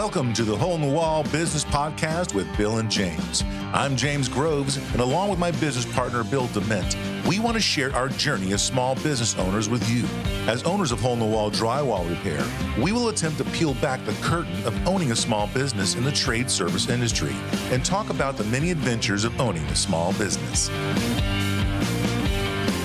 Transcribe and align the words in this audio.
Welcome 0.00 0.32
to 0.32 0.44
the 0.44 0.56
Hole 0.56 0.76
in 0.76 0.80
the 0.80 0.88
Wall 0.88 1.24
Business 1.24 1.62
Podcast 1.62 2.32
with 2.32 2.48
Bill 2.56 2.78
and 2.78 2.90
James. 2.90 3.44
I'm 3.74 3.96
James 3.96 4.30
Groves, 4.30 4.78
and 4.78 5.00
along 5.02 5.28
with 5.28 5.38
my 5.38 5.50
business 5.50 5.84
partner, 5.94 6.24
Bill 6.24 6.46
Dement, 6.46 6.96
we 7.26 7.38
want 7.38 7.54
to 7.56 7.60
share 7.60 7.94
our 7.94 8.08
journey 8.08 8.54
as 8.54 8.64
small 8.64 8.94
business 8.94 9.36
owners 9.36 9.68
with 9.68 9.86
you. 9.90 10.06
As 10.50 10.62
owners 10.62 10.90
of 10.90 11.00
Hole 11.00 11.12
in 11.12 11.18
the 11.18 11.26
Wall 11.26 11.50
Drywall 11.50 12.08
Repair, 12.08 12.42
we 12.82 12.92
will 12.92 13.10
attempt 13.10 13.36
to 13.38 13.44
peel 13.44 13.74
back 13.74 14.02
the 14.06 14.14
curtain 14.22 14.56
of 14.64 14.74
owning 14.88 15.12
a 15.12 15.16
small 15.16 15.48
business 15.48 15.94
in 15.94 16.02
the 16.02 16.12
trade 16.12 16.50
service 16.50 16.88
industry 16.88 17.36
and 17.70 17.84
talk 17.84 18.08
about 18.08 18.38
the 18.38 18.44
many 18.44 18.70
adventures 18.70 19.24
of 19.24 19.38
owning 19.38 19.64
a 19.66 19.76
small 19.76 20.14
business. 20.14 20.68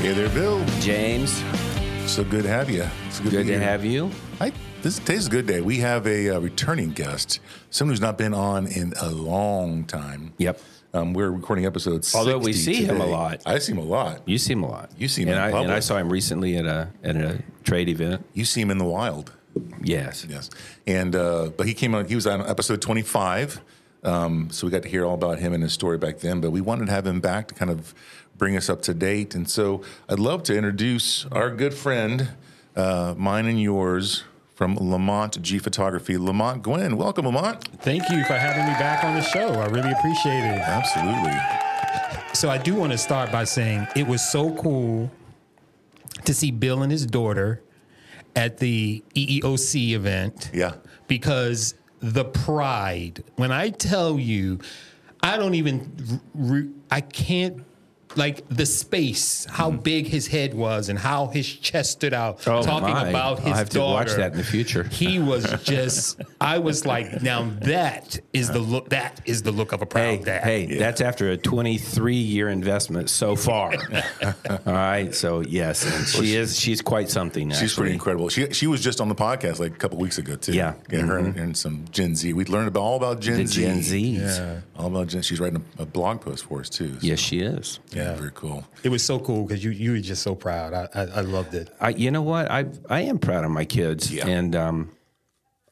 Hey 0.02 0.12
there, 0.12 0.30
Bill. 0.30 0.64
James, 0.82 1.42
So 2.08 2.24
good 2.24 2.44
to 2.44 2.50
have 2.50 2.70
you. 2.70 2.86
It's 3.08 3.20
good 3.20 3.32
be 3.32 3.38
to 3.38 3.44
here. 3.44 3.60
have 3.60 3.84
you. 3.84 4.12
Hi. 4.38 4.52
This 4.84 5.00
today's 5.00 5.26
a 5.28 5.30
good 5.30 5.48
day. 5.48 5.62
We 5.62 5.80
have 5.80 6.06
a 6.06 6.30
uh, 6.30 6.40
returning 6.40 6.92
guest, 6.92 7.40
someone 7.72 7.94
who's 7.94 8.00
not 8.00 8.18
been 8.18 8.34
on 8.34 8.68
in 8.68 8.94
a 9.02 9.10
long 9.10 9.86
time. 9.86 10.34
Yep. 10.38 10.62
Um, 10.94 11.14
we're 11.14 11.32
recording 11.32 11.66
episodes. 11.66 12.14
Although 12.14 12.38
we 12.38 12.54
60 12.54 12.74
see 12.74 12.86
him 12.86 13.02
a 13.02 13.06
lot. 13.06 13.42
I 13.46 13.58
see 13.58 13.72
him 13.72 13.80
a 13.80 13.84
lot. 13.84 14.22
You 14.26 14.38
see 14.38 14.54
him 14.54 14.64
a 14.64 14.70
lot. 14.70 14.92
You 14.98 15.08
see 15.08 15.24
him 15.24 15.30
and 15.30 15.38
in 15.38 15.56
I. 15.56 15.62
And 15.62 15.72
I 15.72 15.80
saw 15.80 15.98
him 15.98 16.12
recently 16.12 16.56
at 16.58 16.66
a 16.66 16.90
at 17.04 17.16
a 17.16 17.42
trade 17.64 17.90
event. 17.90 18.24
You 18.34 18.46
see 18.46 18.62
him 18.62 18.70
in 18.70 18.78
the 18.78 18.86
wild. 18.86 19.34
Yes. 19.82 20.26
Yes. 20.30 20.52
And 20.86 21.16
uh, 21.16 21.50
but 21.58 21.66
he 21.68 21.74
came 21.74 21.96
on. 21.96 22.08
He 22.08 22.16
was 22.16 22.28
on 22.28 22.42
episode 22.48 22.82
twenty 22.82 23.02
five. 23.02 23.60
Um, 24.04 24.50
so 24.52 24.68
we 24.68 24.72
got 24.72 24.84
to 24.84 24.90
hear 24.90 25.04
all 25.04 25.16
about 25.16 25.40
him 25.40 25.54
and 25.54 25.64
his 25.64 25.74
story 25.74 25.98
back 25.98 26.20
then. 26.20 26.40
But 26.40 26.52
we 26.52 26.62
wanted 26.62 26.86
to 26.86 26.92
have 26.92 27.08
him 27.08 27.20
back 27.20 27.48
to 27.48 27.56
kind 27.56 27.72
of 27.72 27.96
bring 28.38 28.56
us 28.56 28.70
up 28.70 28.82
to 28.84 28.94
date. 28.94 29.36
And 29.36 29.50
so 29.50 29.82
I'd 30.10 30.20
love 30.20 30.44
to 30.44 30.56
introduce 30.56 31.26
our 31.32 31.50
good 31.50 31.74
friend, 31.74 32.30
uh, 32.76 33.14
mine 33.18 33.46
and 33.46 33.62
yours, 33.62 34.24
from 34.54 34.78
Lamonte 34.78 35.42
G 35.42 35.60
Photography, 35.60 36.16
Lamonte 36.16 36.62
Gwynn. 36.62 36.96
Welcome, 36.98 37.26
Lamonte. 37.26 37.68
Thank 37.80 38.10
you 38.10 38.24
for 38.24 38.34
having 38.34 38.66
me 38.66 38.74
back 38.80 39.04
on 39.04 39.16
the 39.16 39.22
show. 39.22 39.50
I 39.50 39.66
really 39.68 39.92
appreciate 39.92 40.40
it. 40.40 40.60
Absolutely. 40.60 41.38
So 42.34 42.50
I 42.50 42.58
do 42.58 42.76
want 42.76 42.92
to 42.92 42.98
start 42.98 43.32
by 43.32 43.44
saying 43.44 43.88
it 43.96 44.08
was 44.08 44.22
so 44.24 44.54
cool 44.56 45.12
to 46.24 46.34
see 46.34 46.52
Bill 46.52 46.84
and 46.84 46.92
his 46.92 47.06
daughter 47.06 47.62
at 48.36 48.58
the 48.58 49.04
EEOC 49.16 49.92
event. 49.92 50.52
Yeah. 50.54 50.76
Because 51.08 51.76
the 52.00 52.26
pride, 52.26 53.24
when 53.36 53.52
I 53.52 53.70
tell 53.70 54.20
you, 54.20 54.60
I 55.22 55.38
don't 55.38 55.56
even, 55.56 56.22
I 56.92 57.02
can't, 57.02 57.64
like 58.16 58.48
the 58.50 58.66
space, 58.66 59.46
how 59.50 59.70
mm-hmm. 59.72 59.82
big 59.82 60.08
his 60.08 60.28
head 60.28 60.54
was 60.54 60.90
and 60.90 60.98
how 61.00 61.28
his 61.28 61.48
chest 61.48 61.92
stood 61.92 62.14
out, 62.14 62.46
Oh, 62.48 62.62
talking 62.64 62.94
my. 62.94 63.10
about 63.10 63.40
his 63.40 63.48
I'll 63.48 63.58
have 63.58 63.70
to 63.70 63.80
watch 63.80 64.14
that 64.14 64.32
in 64.32 64.38
the 64.38 64.44
future. 64.44 64.84
He 64.84 65.20
was 65.20 65.46
just, 65.64 66.22
I 66.40 66.60
was 66.60 66.86
like, 66.86 67.22
now 67.22 67.50
that 67.62 68.20
is 68.34 68.50
the 68.50 68.60
look, 68.60 68.90
that 68.90 69.22
is 69.26 69.42
the 69.44 69.52
look 69.52 69.72
of 69.72 69.82
a 69.82 69.86
proud 69.86 70.06
Hey, 70.06 70.18
dad. 70.24 70.44
hey, 70.44 70.78
that's 70.78 71.02
after 71.02 71.32
a 71.32 71.38
23 71.38 72.16
year 72.16 72.50
investment 72.50 73.10
so 73.10 73.36
far. 73.36 73.74
All 74.66 74.74
right. 74.74 75.14
So 75.14 75.42
yes, 75.42 75.86
and 75.86 76.08
she 76.08 76.36
is. 76.36 76.60
She's 76.60 76.82
quite 76.82 77.10
something. 77.10 77.52
She's 77.52 77.74
pretty 77.74 77.94
incredible. 77.94 78.30
She 78.30 78.52
she 78.54 78.68
was 78.68 78.82
just 78.82 79.02
on 79.02 79.10
the 79.10 79.16
podcast 79.16 79.60
like 79.60 79.74
a 79.74 79.78
couple 79.78 79.98
weeks 79.98 80.18
ago 80.18 80.36
too. 80.36 80.54
Yeah. 80.54 80.74
her 80.92 81.18
and, 81.18 81.36
and 81.38 81.58
some 81.58 81.86
Gen 81.92 82.16
Z. 82.16 82.34
We 82.34 82.46
learned 82.46 82.68
about 82.68 82.82
all 82.82 82.98
about 82.98 83.20
Gen 83.20 83.38
The 83.38 83.48
Z. 83.48 83.62
Gen 83.62 83.80
Zs. 83.80 84.38
Yeah. 84.38 84.60
All 84.78 84.88
about 84.88 85.08
Gen. 85.08 85.22
She's 85.22 85.40
writing 85.40 85.64
a, 85.80 85.84
a 85.84 85.86
blog 85.86 86.22
post 86.22 86.46
for 86.46 86.60
us 86.60 86.70
too. 86.70 86.94
So, 86.94 87.00
Yes, 87.02 87.20
she 87.20 87.40
is. 87.40 87.80
yeah, 87.92 88.05
very 88.14 88.32
cool. 88.34 88.64
It 88.84 88.90
was 88.90 89.04
so 89.04 89.20
cool 89.20 89.46
because 89.46 89.64
you 89.64 89.72
you 89.72 89.92
were 89.94 90.00
just 90.00 90.22
so 90.22 90.36
proud. 90.36 90.74
I 90.74 90.88
I, 90.94 91.02
I 91.02 91.22
loved 91.22 91.54
it. 91.56 91.70
I, 91.80 91.90
you 91.90 92.12
know 92.12 92.22
what? 92.22 92.50
I 92.52 92.66
I 92.90 93.02
am 93.02 93.18
proud 93.20 93.44
of 93.46 93.52
my 93.52 93.66
kids, 93.66 94.14
Yeah. 94.14 94.28
and 94.28 94.56
um, 94.56 94.92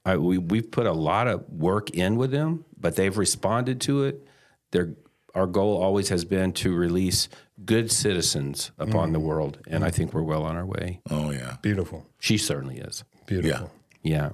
I, 0.05 0.17
we 0.17 0.37
we've 0.37 0.69
put 0.71 0.85
a 0.87 0.93
lot 0.93 1.27
of 1.27 1.47
work 1.49 1.89
in 1.91 2.15
with 2.17 2.31
them, 2.31 2.65
but 2.79 2.95
they've 2.95 3.17
responded 3.17 3.79
to 3.81 4.03
it. 4.03 4.27
Their 4.71 4.95
our 5.35 5.47
goal 5.47 5.81
always 5.81 6.09
has 6.09 6.25
been 6.25 6.51
to 6.53 6.75
release 6.75 7.27
good 7.65 7.91
citizens 7.91 8.71
upon 8.77 9.09
Mm. 9.09 9.13
the 9.13 9.19
world, 9.19 9.57
and 9.67 9.83
I 9.83 9.91
think 9.91 10.13
we're 10.13 10.23
well 10.23 10.43
on 10.43 10.55
our 10.55 10.65
way. 10.65 10.99
Oh 11.09 11.31
yeah, 11.31 11.57
Beautiful, 11.61 12.05
She 12.19 12.37
certainly 12.37 12.77
is. 12.77 13.03
beautiful. 13.25 13.71
Yeah. 14.03 14.11
Yeah. 14.19 14.29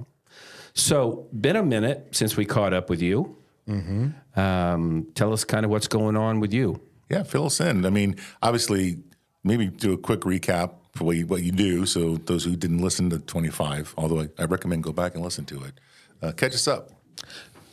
So, 0.74 1.28
been 1.34 1.56
a 1.56 1.64
minute 1.64 2.08
since 2.12 2.36
we 2.38 2.46
caught 2.46 2.74
up 2.74 2.90
with 2.90 3.02
you. 3.02 3.38
Mm-hmm. 3.68 4.40
Um, 4.40 5.08
tell 5.14 5.32
us 5.34 5.44
kind 5.44 5.64
of 5.66 5.70
what's 5.72 5.88
going 5.88 6.16
on 6.18 6.40
with 6.40 6.54
you. 6.54 6.82
Yeah. 7.10 7.24
Fill 7.24 7.46
us 7.46 7.60
in. 7.60 7.86
I 7.86 7.90
mean, 7.90 8.16
obviously, 8.42 8.98
maybe 9.44 9.68
do 9.68 9.94
a 9.94 9.98
quick 9.98 10.22
recap 10.22 10.74
for 10.96 11.06
what 11.06 11.18
you, 11.18 11.26
what 11.28 11.44
you 11.44 11.52
do. 11.52 11.86
So 11.86 12.18
those 12.18 12.44
who 12.44 12.56
didn't 12.56 12.80
listen 12.80 13.10
to 13.10 13.20
twenty 13.20 13.50
five, 13.50 13.94
although 13.98 14.22
I, 14.22 14.30
I 14.38 14.46
recommend 14.46 14.84
go 14.84 14.92
back 14.92 15.16
and 15.16 15.24
listen 15.24 15.46
to 15.46 15.64
it. 15.64 15.80
Uh, 16.22 16.32
catch 16.32 16.54
us 16.54 16.68
up. 16.68 16.92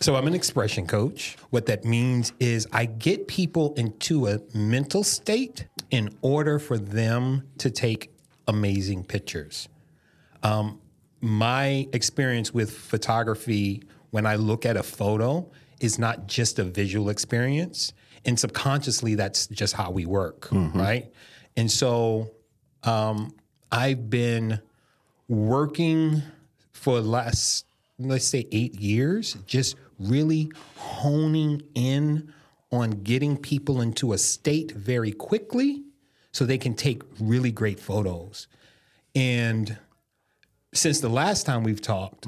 So 0.01 0.15
I'm 0.15 0.27
an 0.27 0.35
expression 0.35 0.87
coach. 0.87 1.37
What 1.51 1.67
that 1.67 1.85
means 1.85 2.33
is 2.39 2.67
I 2.71 2.85
get 2.85 3.29
people 3.29 3.73
into 3.75 4.27
a 4.27 4.41
mental 4.55 5.03
state 5.03 5.67
in 5.91 6.15
order 6.21 6.59
for 6.59 6.77
them 6.77 7.49
to 7.59 7.71
take 7.71 8.13
amazing 8.47 9.05
pictures. 9.05 9.69
Um, 10.43 10.81
my 11.23 11.89
experience 11.95 12.53
with 12.53 12.71
photography, 12.77 13.83
when 14.11 14.27
I 14.27 14.37
look 14.37 14.67
at 14.67 14.77
a 14.77 14.83
photo, 14.83 15.51
is 15.81 15.99
not 15.99 16.27
just 16.27 16.59
a 16.59 16.65
visual 16.65 17.09
experience. 17.09 17.95
And 18.27 18.39
subconsciously, 18.39 19.15
that's 19.15 19.47
just 19.47 19.75
how 19.75 19.91
we 19.91 20.05
work, 20.05 20.49
right? 20.79 21.13
And 21.57 21.71
so 21.71 22.33
um, 22.83 23.33
I've 23.71 24.11
been 24.11 24.61
working 25.29 26.23
for 26.73 27.01
the 27.01 27.09
last, 27.09 27.65
let's 27.99 28.27
say, 28.27 28.47
eight 28.53 28.75
years, 28.81 29.35
just 29.47 29.77
really 29.99 30.51
honing 30.77 31.63
in 31.75 32.33
on 32.73 32.91
getting 33.05 33.37
people 33.37 33.81
into 33.81 34.13
a 34.13 34.19
state 34.19 34.73
very 34.73 35.13
quickly 35.13 35.85
so 36.33 36.45
they 36.45 36.59
can 36.59 36.75
take 36.75 37.03
really 37.21 37.53
great 37.53 37.81
photos. 37.81 38.49
And 39.15 39.79
since 40.75 41.01
the 41.01 41.09
last 41.09 41.47
time 41.47 41.63
we've 41.63 41.81
talked, 41.81 42.27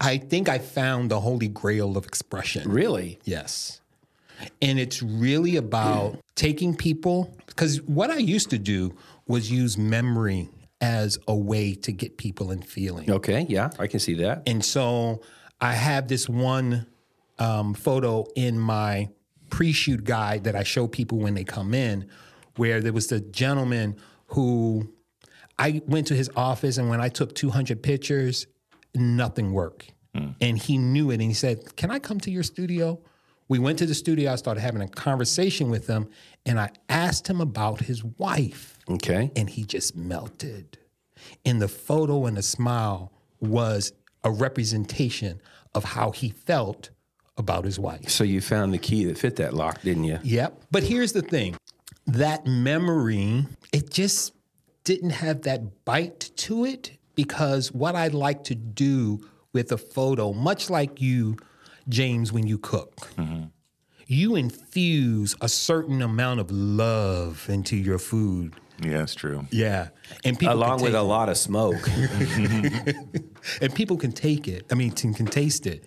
I 0.00 0.18
think 0.18 0.48
I 0.48 0.58
found 0.58 1.10
the 1.10 1.20
holy 1.20 1.48
grail 1.48 1.96
of 1.96 2.06
expression. 2.06 2.70
Really? 2.70 3.18
Yes. 3.24 3.80
And 4.60 4.78
it's 4.78 5.02
really 5.02 5.56
about 5.56 6.18
taking 6.34 6.76
people, 6.76 7.34
because 7.46 7.80
what 7.82 8.10
I 8.10 8.18
used 8.18 8.50
to 8.50 8.58
do 8.58 8.94
was 9.26 9.50
use 9.50 9.78
memory 9.78 10.48
as 10.80 11.18
a 11.26 11.34
way 11.34 11.74
to 11.74 11.92
get 11.92 12.18
people 12.18 12.50
in 12.50 12.62
feeling. 12.62 13.10
Okay. 13.10 13.46
Yeah, 13.48 13.70
I 13.78 13.86
can 13.86 14.00
see 14.00 14.14
that. 14.14 14.42
And 14.46 14.64
so 14.64 15.22
I 15.60 15.72
have 15.72 16.08
this 16.08 16.28
one 16.28 16.86
um, 17.38 17.74
photo 17.74 18.26
in 18.34 18.58
my 18.58 19.08
pre 19.50 19.72
shoot 19.72 20.04
guide 20.04 20.44
that 20.44 20.54
I 20.54 20.62
show 20.62 20.86
people 20.86 21.18
when 21.18 21.34
they 21.34 21.44
come 21.44 21.74
in, 21.74 22.08
where 22.56 22.80
there 22.80 22.92
was 22.92 23.06
the 23.08 23.20
gentleman 23.20 23.96
who 24.28 24.92
I 25.58 25.82
went 25.86 26.08
to 26.08 26.14
his 26.14 26.30
office, 26.36 26.78
and 26.78 26.88
when 26.90 27.00
I 27.00 27.08
took 27.08 27.34
200 27.34 27.82
pictures, 27.82 28.46
nothing 28.94 29.52
worked. 29.52 29.92
And 30.40 30.56
he 30.56 30.78
knew 30.78 31.10
it, 31.10 31.14
and 31.14 31.24
he 31.24 31.34
said, 31.34 31.76
Can 31.76 31.90
I 31.90 31.98
come 31.98 32.18
to 32.20 32.30
your 32.30 32.42
studio? 32.42 32.98
We 33.48 33.58
went 33.58 33.78
to 33.78 33.86
the 33.86 33.94
studio, 33.94 34.32
I 34.32 34.36
started 34.36 34.60
having 34.60 34.82
a 34.82 34.88
conversation 34.88 35.70
with 35.70 35.86
him, 35.86 36.08
and 36.44 36.58
I 36.58 36.70
asked 36.88 37.28
him 37.28 37.40
about 37.40 37.80
his 37.82 38.02
wife 38.02 38.78
Okay. 38.88 39.30
and 39.36 39.48
he 39.48 39.64
just 39.64 39.96
melted. 39.96 40.78
And 41.44 41.62
the 41.62 41.68
photo 41.68 42.26
and 42.26 42.36
the 42.36 42.42
smile 42.42 43.12
was 43.40 43.92
a 44.24 44.30
representation 44.30 45.40
of 45.74 45.84
how 45.84 46.10
he 46.10 46.30
felt 46.30 46.90
about 47.36 47.64
his 47.64 47.78
wife. 47.78 48.08
So 48.08 48.24
you 48.24 48.40
found 48.40 48.72
the 48.72 48.78
key 48.78 49.04
that 49.04 49.18
fit 49.18 49.36
that 49.36 49.54
lock, 49.54 49.82
didn't 49.82 50.04
you? 50.04 50.18
Yep. 50.22 50.62
But 50.70 50.82
here's 50.84 51.12
the 51.12 51.22
thing 51.22 51.56
that 52.06 52.46
memory, 52.46 53.46
it 53.72 53.90
just 53.90 54.32
didn't 54.84 55.10
have 55.10 55.42
that 55.42 55.84
bite 55.84 56.30
to 56.36 56.64
it 56.64 56.92
because 57.14 57.72
what 57.72 57.94
I 57.94 58.08
like 58.08 58.44
to 58.44 58.54
do 58.54 59.20
with 59.52 59.72
a 59.72 59.78
photo, 59.78 60.32
much 60.32 60.70
like 60.70 61.00
you, 61.00 61.36
James, 61.88 62.32
when 62.32 62.46
you 62.46 62.58
cook, 62.58 62.96
mm-hmm. 63.16 63.44
you 64.06 64.36
infuse 64.36 65.36
a 65.40 65.48
certain 65.48 66.02
amount 66.02 66.40
of 66.40 66.50
love 66.50 67.46
into 67.48 67.76
your 67.76 67.98
food. 67.98 68.54
Yeah, 68.82 68.98
that's 68.98 69.14
true. 69.14 69.46
Yeah. 69.50 69.88
And 70.24 70.38
people 70.38 70.54
Along 70.54 70.82
with 70.82 70.92
take 70.92 71.00
a 71.00 71.02
lot 71.02 71.28
of 71.28 71.38
smoke. 71.38 71.88
and 73.60 73.74
people 73.74 73.96
can 73.96 74.12
take 74.12 74.48
it. 74.48 74.66
I 74.70 74.74
mean, 74.74 74.90
can, 74.90 75.14
can 75.14 75.26
taste 75.26 75.66
it. 75.66 75.84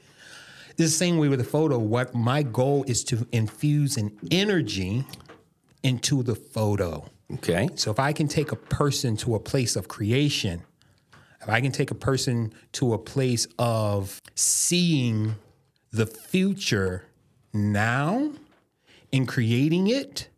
It's 0.69 0.77
the 0.77 0.87
same 0.87 1.17
way 1.17 1.27
with 1.27 1.41
a 1.41 1.45
photo. 1.45 1.77
What 1.77 2.15
my 2.15 2.41
goal 2.41 2.83
is 2.87 3.03
to 3.05 3.27
infuse 3.31 3.97
an 3.97 4.17
energy 4.31 5.05
into 5.83 6.23
the 6.23 6.35
photo. 6.35 7.05
okay. 7.35 7.69
So 7.75 7.91
if 7.91 7.99
I 7.99 8.13
can 8.13 8.27
take 8.27 8.51
a 8.51 8.55
person 8.55 9.17
to 9.17 9.35
a 9.35 9.39
place 9.39 9.75
of 9.75 9.87
creation, 9.87 10.63
if 11.41 11.49
I 11.49 11.61
can 11.61 11.71
take 11.71 11.91
a 11.91 11.95
person 11.95 12.53
to 12.73 12.93
a 12.93 12.97
place 12.97 13.47
of 13.57 14.21
seeing 14.35 15.35
the 15.91 16.05
future 16.05 17.05
now 17.53 18.31
and 19.11 19.27
creating 19.27 19.87
it 19.87 20.29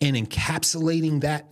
and 0.00 0.16
encapsulating 0.16 1.20
that 1.20 1.46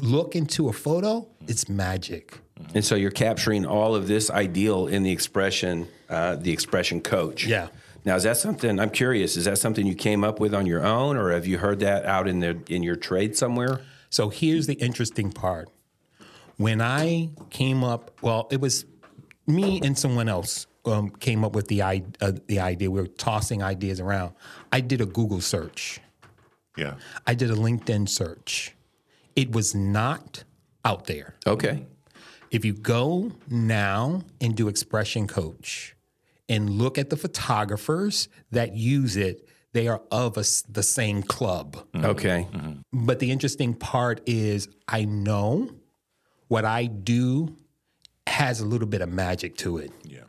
look 0.00 0.36
into 0.36 0.68
a 0.68 0.72
photo, 0.72 1.26
it's 1.46 1.68
magic. 1.68 2.38
And 2.74 2.84
so 2.84 2.94
you're 2.94 3.10
capturing 3.10 3.66
all 3.66 3.94
of 3.94 4.08
this 4.08 4.30
ideal 4.30 4.86
in 4.86 5.02
the 5.02 5.10
expression, 5.10 5.88
uh, 6.08 6.36
the 6.36 6.52
expression 6.52 7.00
coach. 7.00 7.44
Yeah. 7.44 7.68
Now, 8.04 8.16
is 8.16 8.22
that 8.22 8.36
something? 8.36 8.78
I'm 8.78 8.90
curious. 8.90 9.36
Is 9.36 9.46
that 9.46 9.58
something 9.58 9.86
you 9.86 9.94
came 9.94 10.22
up 10.22 10.38
with 10.38 10.54
on 10.54 10.64
your 10.64 10.84
own, 10.84 11.16
or 11.16 11.32
have 11.32 11.46
you 11.46 11.58
heard 11.58 11.80
that 11.80 12.06
out 12.06 12.28
in 12.28 12.40
the 12.40 12.58
in 12.68 12.82
your 12.82 12.94
trade 12.94 13.36
somewhere? 13.36 13.80
So 14.10 14.28
here's 14.28 14.66
the 14.66 14.74
interesting 14.74 15.32
part. 15.32 15.68
When 16.56 16.80
I 16.80 17.30
came 17.50 17.82
up, 17.82 18.12
well, 18.22 18.46
it 18.50 18.60
was 18.60 18.86
me 19.46 19.80
and 19.82 19.98
someone 19.98 20.28
else 20.28 20.66
um, 20.86 21.10
came 21.10 21.44
up 21.44 21.54
with 21.54 21.68
the 21.68 21.82
i- 21.82 22.04
uh, 22.20 22.32
the 22.46 22.60
idea. 22.60 22.90
We 22.90 23.00
were 23.00 23.06
tossing 23.06 23.62
ideas 23.62 24.00
around. 24.00 24.34
I 24.72 24.80
did 24.80 25.00
a 25.00 25.06
Google 25.06 25.40
search. 25.40 26.00
Yeah. 26.76 26.94
I 27.26 27.34
did 27.34 27.50
a 27.50 27.54
LinkedIn 27.54 28.08
search. 28.08 28.74
It 29.34 29.52
was 29.52 29.74
not 29.74 30.44
out 30.84 31.06
there. 31.06 31.34
Okay. 31.46 31.86
If 32.50 32.64
you 32.64 32.72
go 32.74 33.32
now 33.50 34.22
and 34.40 34.54
do 34.56 34.68
Expression 34.68 35.26
Coach 35.26 35.96
and 36.48 36.70
look 36.70 36.96
at 36.98 37.10
the 37.10 37.16
photographers 37.16 38.28
that 38.52 38.74
use 38.74 39.16
it, 39.16 39.48
they 39.72 39.88
are 39.88 40.00
of 40.10 40.38
us 40.38 40.62
the 40.68 40.82
same 40.82 41.22
club. 41.22 41.76
Okay. 41.94 42.46
But 42.92 43.18
the 43.18 43.30
interesting 43.30 43.74
part 43.74 44.20
is 44.26 44.68
I 44.88 45.04
know 45.04 45.70
what 46.48 46.64
I 46.64 46.86
do 46.86 47.56
has 48.26 48.60
a 48.60 48.66
little 48.66 48.86
bit 48.88 49.00
of 49.00 49.08
magic 49.10 49.56
to 49.58 49.78
it. 49.78 49.90
Yeah. 50.04 50.20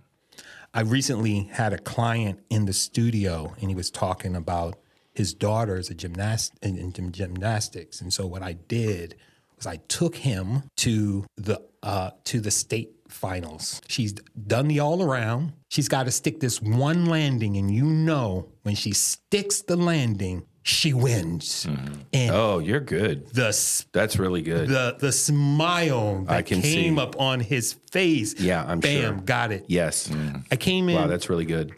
I 0.73 0.81
recently 0.81 1.49
had 1.51 1.73
a 1.73 1.77
client 1.77 2.39
in 2.49 2.65
the 2.65 2.73
studio 2.73 3.55
and 3.59 3.69
he 3.69 3.75
was 3.75 3.89
talking 3.89 4.35
about 4.35 4.77
his 5.13 5.33
daughter 5.33 5.77
is 5.77 5.89
a 5.89 5.95
gymnast 5.95 6.53
in, 6.61 6.77
in 6.77 7.11
gymnastics. 7.11 8.01
And 8.01 8.13
so 8.13 8.27
what 8.27 8.43
I 8.43 8.53
did 8.53 9.15
was 9.55 9.65
I 9.65 9.77
took 9.87 10.15
him 10.15 10.69
to 10.77 11.25
the 11.35 11.61
uh, 11.81 12.11
to 12.25 12.39
the 12.39 12.51
state 12.51 12.91
finals. 13.09 13.81
She's 13.87 14.13
done 14.13 14.67
the 14.67 14.79
all 14.79 15.01
around. 15.01 15.53
She's 15.69 15.87
got 15.87 16.03
to 16.03 16.11
stick 16.11 16.39
this 16.39 16.61
one 16.61 17.05
landing, 17.05 17.57
and 17.57 17.71
you 17.71 17.85
know 17.85 18.49
when 18.63 18.75
she 18.75 18.91
sticks 18.91 19.61
the 19.61 19.75
landing, 19.75 20.45
she 20.67 20.93
wins. 20.93 21.65
Mm-hmm. 21.65 21.93
And 22.13 22.31
Oh, 22.35 22.59
you're 22.59 22.79
good. 22.81 23.27
the 23.29 23.51
That's 23.93 24.19
really 24.19 24.41
good. 24.41 24.67
the 24.69 24.97
the 24.99 25.11
smile 25.11 26.23
that 26.25 26.31
I 26.33 26.41
can 26.41 26.61
came 26.61 26.95
see. 26.97 27.01
up 27.01 27.19
on 27.19 27.39
his 27.39 27.73
face. 27.91 28.35
Yeah, 28.39 28.65
I'm 28.67 28.79
bam, 28.79 29.01
sure. 29.01 29.13
got 29.23 29.51
it. 29.51 29.65
yes. 29.67 30.09
Mm. 30.09 30.17
Mm. 30.33 30.43
I 30.51 30.55
came 30.57 30.89
in 30.89 30.95
Wow, 30.95 31.07
that's 31.07 31.29
really 31.29 31.45
good. 31.45 31.73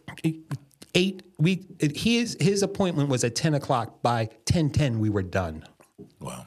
eight. 0.96 1.22
We 1.38 1.66
his 1.80 2.36
his 2.40 2.64
appointment 2.64 3.10
was 3.10 3.24
at 3.24 3.36
ten 3.36 3.54
o'clock. 3.54 4.02
By 4.02 4.30
ten 4.46 4.70
ten, 4.70 5.00
we 5.00 5.10
were 5.10 5.24
done. 5.24 5.64
Wow. 6.20 6.46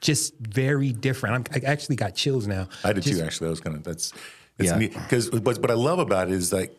Just 0.00 0.34
very 0.38 0.92
different. 0.92 1.34
I'm, 1.54 1.62
I 1.62 1.66
actually 1.66 1.96
got 1.96 2.14
chills 2.14 2.46
now. 2.46 2.68
I 2.84 2.92
did 2.92 3.04
too. 3.04 3.20
Actually, 3.22 3.46
that 3.46 3.50
was 3.50 3.60
kind 3.60 3.76
of 3.76 3.84
that's 3.84 4.12
it's 4.58 4.70
Yeah. 4.70 4.76
neat 4.78 4.92
because 4.94 5.30
what, 5.30 5.44
what 5.58 5.70
I 5.70 5.74
love 5.74 5.98
about 6.00 6.28
it 6.28 6.34
is 6.34 6.52
like 6.52 6.74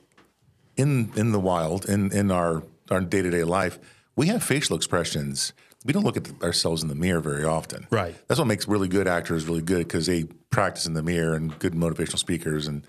in 0.75 1.11
in 1.15 1.31
the 1.31 1.39
wild 1.39 1.85
in 1.89 2.11
in 2.11 2.29
our 2.29 2.63
our 2.91 3.01
day 3.01 3.21
to 3.21 3.29
day 3.31 3.43
life, 3.43 3.79
we 4.21 4.27
have 4.27 4.43
facial 4.43 4.75
expressions. 4.75 5.51
We 5.83 5.93
don't 5.93 6.03
look 6.03 6.15
at 6.15 6.29
ourselves 6.43 6.83
in 6.83 6.89
the 6.89 6.95
mirror 6.95 7.21
very 7.21 7.43
often. 7.43 7.87
Right. 7.89 8.15
That's 8.27 8.39
what 8.39 8.45
makes 8.45 8.67
really 8.67 8.87
good 8.87 9.07
actors 9.07 9.45
really 9.45 9.63
good 9.63 9.79
because 9.79 10.05
they 10.05 10.25
practice 10.51 10.85
in 10.85 10.93
the 10.93 11.01
mirror 11.01 11.33
and 11.33 11.57
good 11.57 11.73
motivational 11.73 12.19
speakers. 12.19 12.67
And 12.67 12.85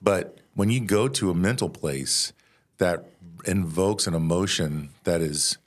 but 0.00 0.38
when 0.54 0.70
you 0.70 0.78
go 0.78 1.08
to 1.08 1.28
a 1.28 1.34
mental 1.34 1.68
place 1.68 2.32
that 2.78 3.06
invokes 3.46 4.06
an 4.06 4.14
emotion 4.14 4.90
that 5.02 5.20
is, 5.20 5.58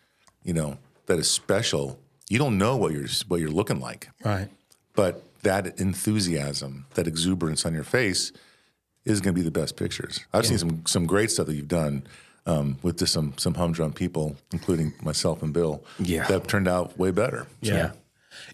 you 0.42 0.54
know, 0.54 0.78
that 1.08 1.20
is 1.20 1.30
special, 1.30 2.00
you 2.30 2.38
don't 2.40 2.58
know 2.58 2.78
what 2.78 2.94
you're 2.94 3.10
what 3.28 3.42
you're 3.42 3.52
looking 3.52 3.82
like 3.82 4.08
Right. 4.24 4.48
but 4.96 5.22
that 5.42 5.82
enthusiasm, 5.82 6.86
that 6.94 7.08
exuberance 7.08 7.66
on 7.66 7.74
your 7.74 7.84
face 7.84 8.32
is 9.04 9.20
going 9.20 9.36
to 9.36 9.38
be 9.42 9.44
the 9.44 9.52
best 9.52 9.76
pictures. 9.76 10.22
I've 10.34 10.46
seen 10.46 10.58
some 10.60 10.86
some 10.86 11.06
great 11.06 11.30
stuff 11.30 11.48
that 11.48 11.56
you've 11.56 11.68
done 11.68 12.08
um, 12.46 12.78
with 12.82 13.00
just 13.00 13.14
some 13.14 13.34
some 13.38 13.54
humdrum 13.54 13.94
people, 13.94 14.36
including 14.52 14.94
myself 15.02 15.42
and 15.42 15.54
Bill. 15.54 15.84
Yeah. 16.00 16.28
that 16.28 16.48
turned 16.48 16.68
out 16.68 16.98
way 16.98 17.12
better. 17.12 17.48
So, 17.64 17.74
Yeah. 17.74 17.92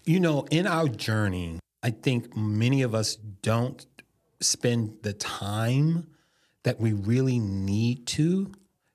You 0.04 0.20
know, 0.20 0.46
in 0.50 0.66
our 0.66 0.88
journey, 0.88 1.58
I 1.82 1.90
think 1.90 2.36
many 2.36 2.82
of 2.82 2.94
us 2.94 3.16
don't 3.16 3.84
spend 4.40 4.98
the 5.02 5.12
time 5.14 6.06
that 6.62 6.78
we 6.78 6.92
really 6.92 7.38
need 7.38 8.06
to 8.06 8.52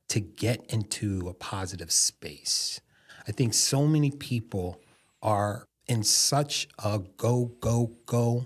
to 0.09 0.19
get 0.19 0.71
into 0.71 1.27
a 1.27 1.33
positive 1.33 1.91
space. 1.91 2.79
I 3.27 3.31
think 3.31 3.53
so 3.55 3.87
many 3.87 4.11
people 4.11 4.79
are 5.21 5.65
in 5.87 6.03
such 6.03 6.67
a 6.83 6.99
go, 7.17 7.51
go, 7.59 7.91
go 8.05 8.45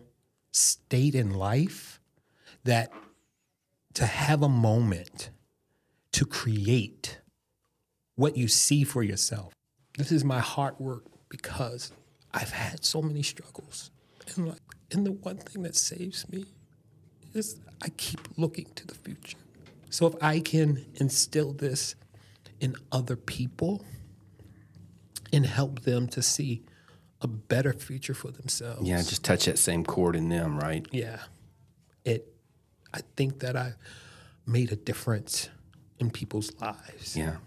state 0.52 1.16
in 1.16 1.34
life 1.34 2.00
that 2.64 2.92
to 3.94 4.06
have 4.06 4.42
a 4.42 4.50
moment 4.50 5.30
to 6.14 6.26
create 6.26 7.20
what 8.16 8.36
you 8.36 8.48
see 8.48 8.84
for 8.84 9.04
yourself. 9.04 9.54
This 9.98 10.12
is 10.12 10.24
my 10.24 10.40
heart 10.40 10.80
work 10.80 11.06
because 11.30 11.92
I've 12.34 12.52
had 12.52 12.84
so 12.84 13.02
many 13.02 13.24
struggles. 13.24 13.92
And 14.36 14.50
like 14.50 14.62
and 14.92 15.06
the 15.06 15.12
one 15.12 15.38
thing 15.38 15.64
that 15.64 15.76
saves 15.76 16.28
me 16.30 16.46
is 17.34 17.60
I 17.82 17.90
keep 17.90 18.20
looking 18.38 18.66
to 18.76 18.88
the 18.88 18.96
future. 18.96 19.38
So 19.90 20.08
if 20.08 20.16
I 20.22 20.40
can 20.40 20.86
instill 20.96 21.54
this 21.54 21.96
in 22.60 22.76
other 22.92 23.16
people 23.16 23.86
and 25.32 25.46
help 25.46 25.82
them 25.82 26.08
to 26.10 26.22
see 26.22 26.64
a 27.22 27.28
better 27.28 27.74
future 27.74 28.14
for 28.14 28.32
themselves. 28.32 28.88
Yeah, 28.88 28.98
just 28.98 29.24
touch 29.24 29.46
that 29.46 29.60
same 29.60 29.84
chord 29.84 30.16
in 30.16 30.30
them, 30.30 30.58
right? 30.58 30.86
Yeah. 30.92 31.20
It 32.04 32.34
I 32.94 33.02
think 33.16 33.40
that 33.40 33.56
I 33.56 33.74
made 34.46 34.72
a 34.72 34.76
difference 34.76 35.50
in 36.00 36.10
people's 36.10 36.52
lives. 36.60 37.16
Yeah. 37.16 37.38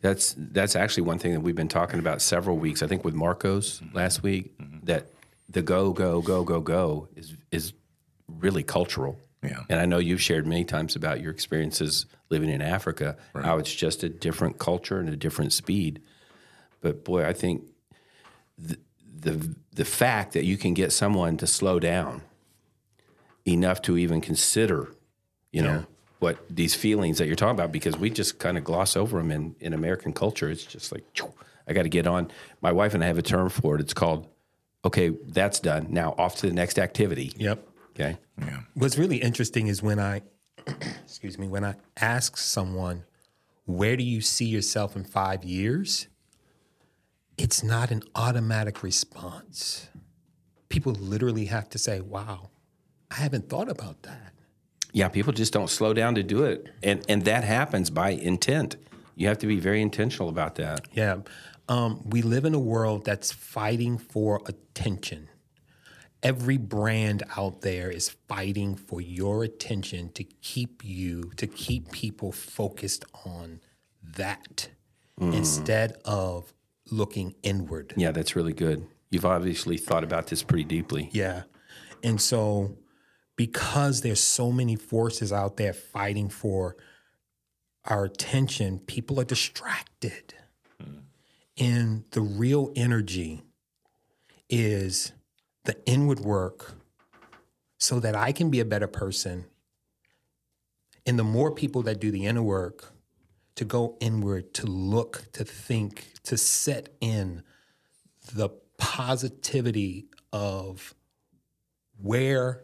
That's 0.00 0.34
that's 0.36 0.76
actually 0.76 1.04
one 1.04 1.18
thing 1.18 1.32
that 1.32 1.40
we've 1.40 1.56
been 1.56 1.68
talking 1.68 1.98
about 1.98 2.20
several 2.20 2.58
weeks. 2.58 2.82
I 2.82 2.86
think 2.86 3.04
with 3.04 3.14
Marcos 3.14 3.80
mm-hmm. 3.80 3.96
last 3.96 4.22
week 4.22 4.56
mm-hmm. 4.58 4.84
that 4.84 5.06
the 5.48 5.62
go 5.62 5.92
go 5.92 6.20
go 6.20 6.44
go 6.44 6.60
go 6.60 7.08
is 7.16 7.34
is 7.50 7.72
really 8.28 8.62
cultural. 8.62 9.18
Yeah. 9.42 9.62
And 9.68 9.80
I 9.80 9.86
know 9.86 9.98
you've 9.98 10.20
shared 10.20 10.46
many 10.46 10.64
times 10.64 10.96
about 10.96 11.20
your 11.20 11.30
experiences 11.30 12.06
living 12.30 12.50
in 12.50 12.60
Africa, 12.60 13.16
how 13.34 13.58
it's 13.58 13.72
just 13.72 14.02
a 14.02 14.08
different 14.08 14.58
culture 14.58 14.98
and 14.98 15.08
a 15.08 15.16
different 15.16 15.52
speed. 15.52 16.02
But 16.80 17.04
boy, 17.04 17.24
I 17.26 17.32
think 17.32 17.64
the 18.58 18.78
the 19.18 19.54
the 19.72 19.84
fact 19.84 20.32
that 20.32 20.44
you 20.44 20.56
can 20.56 20.74
get 20.74 20.92
someone 20.92 21.36
to 21.38 21.46
slow 21.46 21.78
down 21.78 22.22
enough 23.46 23.80
to 23.82 23.96
even 23.96 24.20
consider, 24.20 24.92
you 25.52 25.62
know, 25.62 25.86
what 26.18 26.38
these 26.48 26.74
feelings 26.74 27.18
that 27.18 27.26
you're 27.26 27.36
talking 27.36 27.54
about, 27.54 27.72
because 27.72 27.96
we 27.96 28.10
just 28.10 28.38
kind 28.38 28.56
of 28.56 28.64
gloss 28.64 28.96
over 28.96 29.18
them 29.18 29.30
in, 29.30 29.54
in 29.60 29.72
American 29.72 30.12
culture. 30.12 30.50
It's 30.50 30.64
just 30.64 30.92
like, 30.92 31.04
I 31.68 31.72
got 31.72 31.82
to 31.82 31.88
get 31.88 32.06
on. 32.06 32.30
My 32.60 32.72
wife 32.72 32.94
and 32.94 33.04
I 33.04 33.06
have 33.06 33.18
a 33.18 33.22
term 33.22 33.48
for 33.50 33.74
it. 33.74 33.80
It's 33.80 33.94
called, 33.94 34.26
okay, 34.84 35.10
that's 35.26 35.60
done. 35.60 35.88
Now 35.90 36.14
off 36.16 36.36
to 36.36 36.46
the 36.46 36.54
next 36.54 36.78
activity. 36.78 37.32
Yep. 37.36 37.66
Okay. 37.90 38.18
Yeah. 38.38 38.60
What's 38.74 38.98
really 38.98 39.16
interesting 39.16 39.68
is 39.68 39.82
when 39.82 39.98
I, 39.98 40.22
excuse 41.04 41.38
me, 41.38 41.48
when 41.48 41.64
I 41.64 41.76
ask 41.96 42.36
someone, 42.36 43.04
where 43.64 43.96
do 43.96 44.04
you 44.04 44.20
see 44.20 44.46
yourself 44.46 44.96
in 44.96 45.04
five 45.04 45.44
years? 45.44 46.08
It's 47.36 47.62
not 47.62 47.90
an 47.90 48.02
automatic 48.14 48.82
response. 48.82 49.88
People 50.68 50.92
literally 50.92 51.46
have 51.46 51.68
to 51.70 51.78
say, 51.78 52.00
wow, 52.00 52.50
I 53.10 53.16
haven't 53.16 53.48
thought 53.48 53.68
about 53.68 54.02
that. 54.02 54.32
Yeah, 54.96 55.08
people 55.08 55.34
just 55.34 55.52
don't 55.52 55.68
slow 55.68 55.92
down 55.92 56.14
to 56.14 56.22
do 56.22 56.44
it. 56.44 56.70
And, 56.82 57.04
and 57.06 57.26
that 57.26 57.44
happens 57.44 57.90
by 57.90 58.12
intent. 58.12 58.76
You 59.14 59.28
have 59.28 59.36
to 59.40 59.46
be 59.46 59.60
very 59.60 59.82
intentional 59.82 60.30
about 60.30 60.54
that. 60.54 60.86
Yeah. 60.94 61.18
Um, 61.68 62.00
we 62.08 62.22
live 62.22 62.46
in 62.46 62.54
a 62.54 62.58
world 62.58 63.04
that's 63.04 63.30
fighting 63.30 63.98
for 63.98 64.40
attention. 64.46 65.28
Every 66.22 66.56
brand 66.56 67.24
out 67.36 67.60
there 67.60 67.90
is 67.90 68.16
fighting 68.26 68.74
for 68.74 69.02
your 69.02 69.44
attention 69.44 70.12
to 70.12 70.24
keep 70.24 70.82
you, 70.82 71.30
to 71.36 71.46
keep 71.46 71.92
people 71.92 72.32
focused 72.32 73.04
on 73.26 73.60
that 74.02 74.70
instead 75.20 75.98
of 76.06 76.54
looking 76.90 77.34
inward. 77.42 77.92
Yeah, 77.98 78.12
that's 78.12 78.34
really 78.34 78.54
good. 78.54 78.86
You've 79.10 79.26
obviously 79.26 79.76
thought 79.76 80.04
about 80.04 80.28
this 80.28 80.42
pretty 80.42 80.64
deeply. 80.64 81.10
Yeah. 81.12 81.42
And 82.02 82.18
so, 82.18 82.78
because 83.36 84.00
there's 84.00 84.20
so 84.20 84.50
many 84.50 84.76
forces 84.76 85.32
out 85.32 85.56
there 85.56 85.72
fighting 85.72 86.28
for 86.28 86.76
our 87.84 88.04
attention, 88.04 88.80
people 88.80 89.20
are 89.20 89.24
distracted. 89.24 90.34
Hmm. 90.80 90.98
And 91.58 92.04
the 92.10 92.20
real 92.20 92.72
energy 92.74 93.42
is 94.48 95.12
the 95.64 95.76
inward 95.86 96.20
work 96.20 96.74
so 97.78 98.00
that 98.00 98.16
I 98.16 98.32
can 98.32 98.50
be 98.50 98.60
a 98.60 98.64
better 98.64 98.86
person. 98.86 99.44
And 101.04 101.18
the 101.18 101.24
more 101.24 101.52
people 101.52 101.82
that 101.82 102.00
do 102.00 102.10
the 102.10 102.26
inner 102.26 102.42
work, 102.42 102.92
to 103.56 103.64
go 103.64 103.96
inward, 104.00 104.52
to 104.54 104.66
look, 104.66 105.24
to 105.32 105.44
think, 105.44 106.12
to 106.24 106.36
set 106.36 106.90
in 107.00 107.42
the 108.34 108.50
positivity 108.76 110.06
of 110.32 110.94
where 111.98 112.62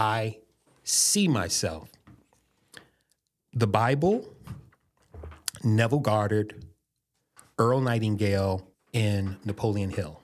I 0.00 0.38
see 0.82 1.28
myself. 1.28 1.90
The 3.52 3.66
Bible, 3.66 4.34
Neville 5.62 6.00
Goddard, 6.00 6.64
Earl 7.58 7.82
Nightingale, 7.82 8.66
and 8.94 9.36
Napoleon 9.44 9.90
Hill, 9.90 10.22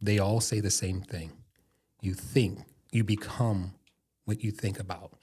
they 0.00 0.20
all 0.20 0.40
say 0.40 0.60
the 0.60 0.70
same 0.70 1.00
thing. 1.00 1.32
You 2.00 2.14
think, 2.14 2.60
you 2.92 3.02
become 3.02 3.74
what 4.26 4.44
you 4.44 4.52
think 4.52 4.78
about. 4.78 5.18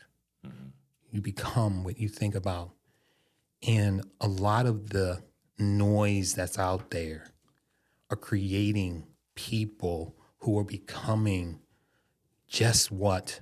Mm-hmm. 0.46 0.68
You 1.12 1.22
become 1.22 1.86
what 1.86 1.98
you 1.98 2.10
think 2.10 2.36
about. 2.36 2.72
And 3.66 4.04
a 4.20 4.28
lot 4.28 4.66
of 4.66 4.90
the 4.90 5.24
noise 5.58 6.34
that's 6.34 6.60
out 6.60 6.92
there 6.92 7.32
are 8.10 8.18
creating 8.18 9.08
people 9.34 10.18
who 10.40 10.60
are 10.60 10.66
becoming 10.66 11.62
just 12.50 12.92
what 12.92 13.40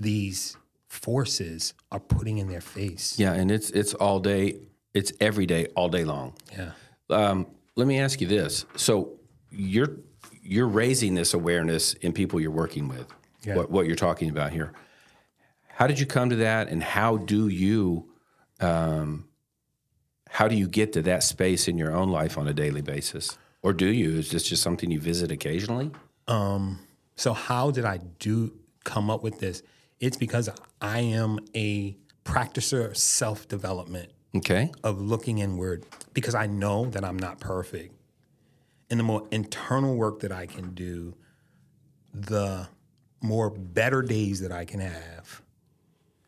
these 0.00 0.56
forces 0.88 1.74
are 1.90 2.00
putting 2.00 2.38
in 2.38 2.48
their 2.48 2.60
face. 2.60 3.18
Yeah, 3.18 3.32
and 3.32 3.50
it's 3.50 3.70
it's 3.70 3.94
all 3.94 4.20
day, 4.20 4.56
it's 4.92 5.12
every 5.20 5.46
day, 5.46 5.66
all 5.76 5.88
day 5.88 6.04
long. 6.04 6.34
Yeah. 6.56 6.70
Um, 7.10 7.46
let 7.76 7.86
me 7.86 7.98
ask 8.00 8.20
you 8.20 8.26
this: 8.26 8.64
so 8.76 9.18
you're 9.50 9.96
you're 10.42 10.68
raising 10.68 11.14
this 11.14 11.34
awareness 11.34 11.94
in 11.94 12.12
people 12.12 12.40
you're 12.40 12.50
working 12.50 12.88
with. 12.88 13.06
Yeah. 13.44 13.56
What, 13.56 13.70
what 13.70 13.86
you're 13.86 13.96
talking 13.96 14.30
about 14.30 14.52
here. 14.52 14.72
How 15.68 15.86
did 15.86 15.98
you 15.98 16.06
come 16.06 16.30
to 16.30 16.36
that, 16.36 16.68
and 16.68 16.82
how 16.82 17.16
do 17.16 17.48
you, 17.48 18.08
um, 18.60 19.26
how 20.30 20.46
do 20.48 20.54
you 20.54 20.68
get 20.68 20.92
to 20.94 21.02
that 21.02 21.22
space 21.24 21.66
in 21.68 21.76
your 21.76 21.92
own 21.94 22.08
life 22.10 22.38
on 22.38 22.46
a 22.48 22.52
daily 22.54 22.80
basis, 22.80 23.36
or 23.62 23.72
do 23.72 23.86
you? 23.86 24.18
Is 24.18 24.30
this 24.30 24.44
just 24.44 24.62
something 24.62 24.90
you 24.90 25.00
visit 25.00 25.30
occasionally? 25.32 25.90
um, 26.28 26.78
So 27.16 27.32
how 27.34 27.70
did 27.70 27.84
I 27.84 27.98
do 28.18 28.52
come 28.84 29.10
up 29.10 29.22
with 29.22 29.40
this? 29.40 29.62
It's 30.00 30.16
because 30.16 30.48
I 30.80 31.00
am 31.00 31.38
a 31.54 31.96
practicer 32.24 32.84
of 32.84 32.96
self-development. 32.96 34.10
Okay. 34.36 34.72
of 34.82 35.00
looking 35.00 35.38
inward 35.38 35.86
because 36.12 36.34
I 36.34 36.46
know 36.46 36.86
that 36.86 37.04
I'm 37.04 37.16
not 37.16 37.38
perfect. 37.38 37.94
And 38.90 38.98
the 38.98 39.04
more 39.04 39.28
internal 39.30 39.94
work 39.94 40.20
that 40.20 40.32
I 40.32 40.46
can 40.46 40.74
do, 40.74 41.14
the 42.12 42.66
more 43.22 43.48
better 43.48 44.02
days 44.02 44.40
that 44.40 44.50
I 44.50 44.64
can 44.64 44.80
have 44.80 45.42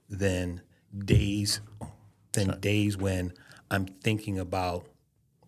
than 0.09 0.63
days 0.97 1.61
than 2.33 2.61
days 2.61 2.97
when 2.97 3.33
I'm 3.71 3.87
thinking 3.87 4.39
about 4.39 4.87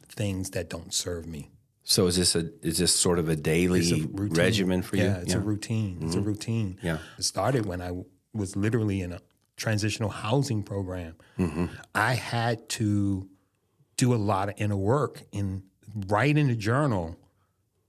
things 0.09 0.51
that 0.51 0.69
don't 0.69 0.93
serve 0.93 1.27
me. 1.27 1.51
So 1.91 2.07
is 2.07 2.17
this 2.17 2.37
a 2.37 2.51
is 2.61 2.77
this 2.77 2.95
sort 2.95 3.19
of 3.19 3.31
a 3.31 3.35
daily 3.35 4.03
a 4.03 4.07
regimen 4.13 4.83
for 4.83 4.97
you? 4.97 5.05
Yeah, 5.05 5.21
it's 5.23 5.33
a 5.33 5.41
routine. 5.41 6.01
It's 6.03 6.17
a 6.17 6.21
routine. 6.21 6.79
Yeah. 6.83 6.99
It 7.17 7.25
started 7.25 7.65
when 7.65 7.81
I 7.81 7.93
was 8.35 8.57
literally 8.57 9.01
in 9.01 9.15
a 9.15 9.21
transitional 9.57 10.11
housing 10.11 10.63
program. 10.63 11.17
I 11.95 12.13
had 12.13 12.69
to 12.81 13.27
do 13.97 14.13
a 14.13 14.17
lot 14.17 14.51
of 14.51 14.57
inner 14.59 14.77
work 14.77 15.23
and 15.33 15.63
write 16.09 16.37
in 16.37 16.49
the 16.49 16.55
journal 16.55 17.17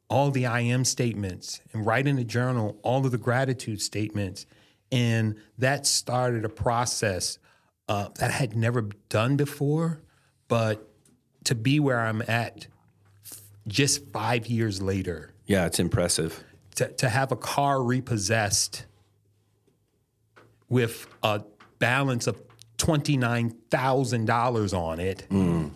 all 0.08 0.32
the 0.32 0.46
I 0.46 0.62
am 0.62 0.86
statements 0.86 1.60
and 1.74 1.86
write 1.86 2.08
in 2.08 2.16
the 2.16 2.24
journal 2.24 2.80
all 2.84 3.06
of 3.06 3.12
the 3.12 3.18
gratitude 3.18 3.82
statements. 3.82 4.46
And 4.94 5.36
that 5.58 5.86
started 5.86 6.46
a 6.46 6.50
process 6.50 7.38
uh, 7.90 8.08
that 8.16 8.30
I 8.30 8.34
had 8.34 8.56
never 8.56 8.84
done 9.10 9.36
before. 9.36 10.02
But 10.48 10.90
to 11.44 11.54
be 11.54 11.82
where 11.82 12.00
I'm 12.00 12.24
at 12.30 12.68
just 13.70 14.06
five 14.08 14.48
years 14.48 14.82
later, 14.82 15.34
yeah, 15.46 15.66
it's 15.66 15.80
impressive. 15.80 16.44
to, 16.76 16.92
to 16.94 17.10
have 17.10 17.32
a 17.32 17.36
car 17.36 17.82
repossessed 17.82 18.86
with 20.68 21.08
a 21.24 21.42
balance 21.80 22.28
of 22.28 22.40
$29,000 22.78 24.78
on 24.78 25.00
it, 25.00 25.26
mm. 25.30 25.72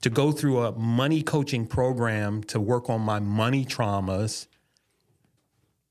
to 0.00 0.10
go 0.10 0.32
through 0.32 0.58
a 0.60 0.72
money 0.72 1.22
coaching 1.22 1.66
program 1.66 2.42
to 2.44 2.60
work 2.60 2.90
on 2.90 3.00
my 3.00 3.18
money 3.18 3.64
traumas, 3.64 4.46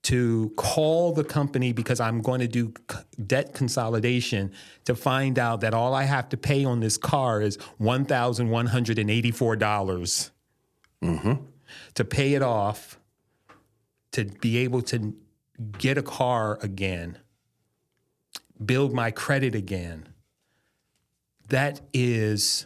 to 0.04 0.54
call 0.56 1.14
the 1.14 1.24
company 1.24 1.74
because 1.74 2.00
I'm 2.00 2.22
going 2.22 2.40
to 2.40 2.48
do 2.48 2.72
c- 2.92 3.00
debt 3.26 3.56
consolidation 3.56 4.52
to 4.84 4.94
find 4.94 5.40
out 5.40 5.62
that 5.62 5.74
all 5.74 5.96
I 5.96 6.04
have 6.04 6.30
to 6.30 6.38
pay 6.38 6.64
on 6.64 6.80
this 6.80 6.96
car 6.96 7.42
is 7.42 7.58
$1,184 7.82 10.30
dollars 11.06 11.38
to 11.96 12.06
pay 12.06 12.34
it 12.34 12.42
off, 12.42 13.00
to 14.12 14.26
be 14.26 14.58
able 14.58 14.82
to 14.84 15.16
get 15.78 15.98
a 15.98 16.04
car 16.04 16.58
again, 16.62 17.18
build 18.64 18.94
my 18.94 19.12
credit 19.12 19.56
again. 19.56 20.10
That 21.50 21.82
is 21.94 22.66